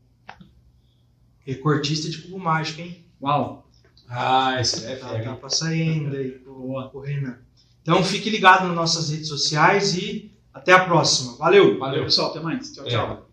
[1.41, 3.05] recortista de cubo mágico, hein?
[3.23, 3.69] Uau!
[4.09, 7.39] Ah, esse é Tá, tá pra sair ainda aí com com o Renan.
[7.83, 11.37] Então fique ligado nas nossas redes sociais e até a próxima.
[11.37, 11.79] Valeu!
[11.79, 12.05] Valeu.
[12.05, 12.73] Pessoal, até mais.
[12.73, 12.91] Tchau, É.
[12.91, 13.30] tchau.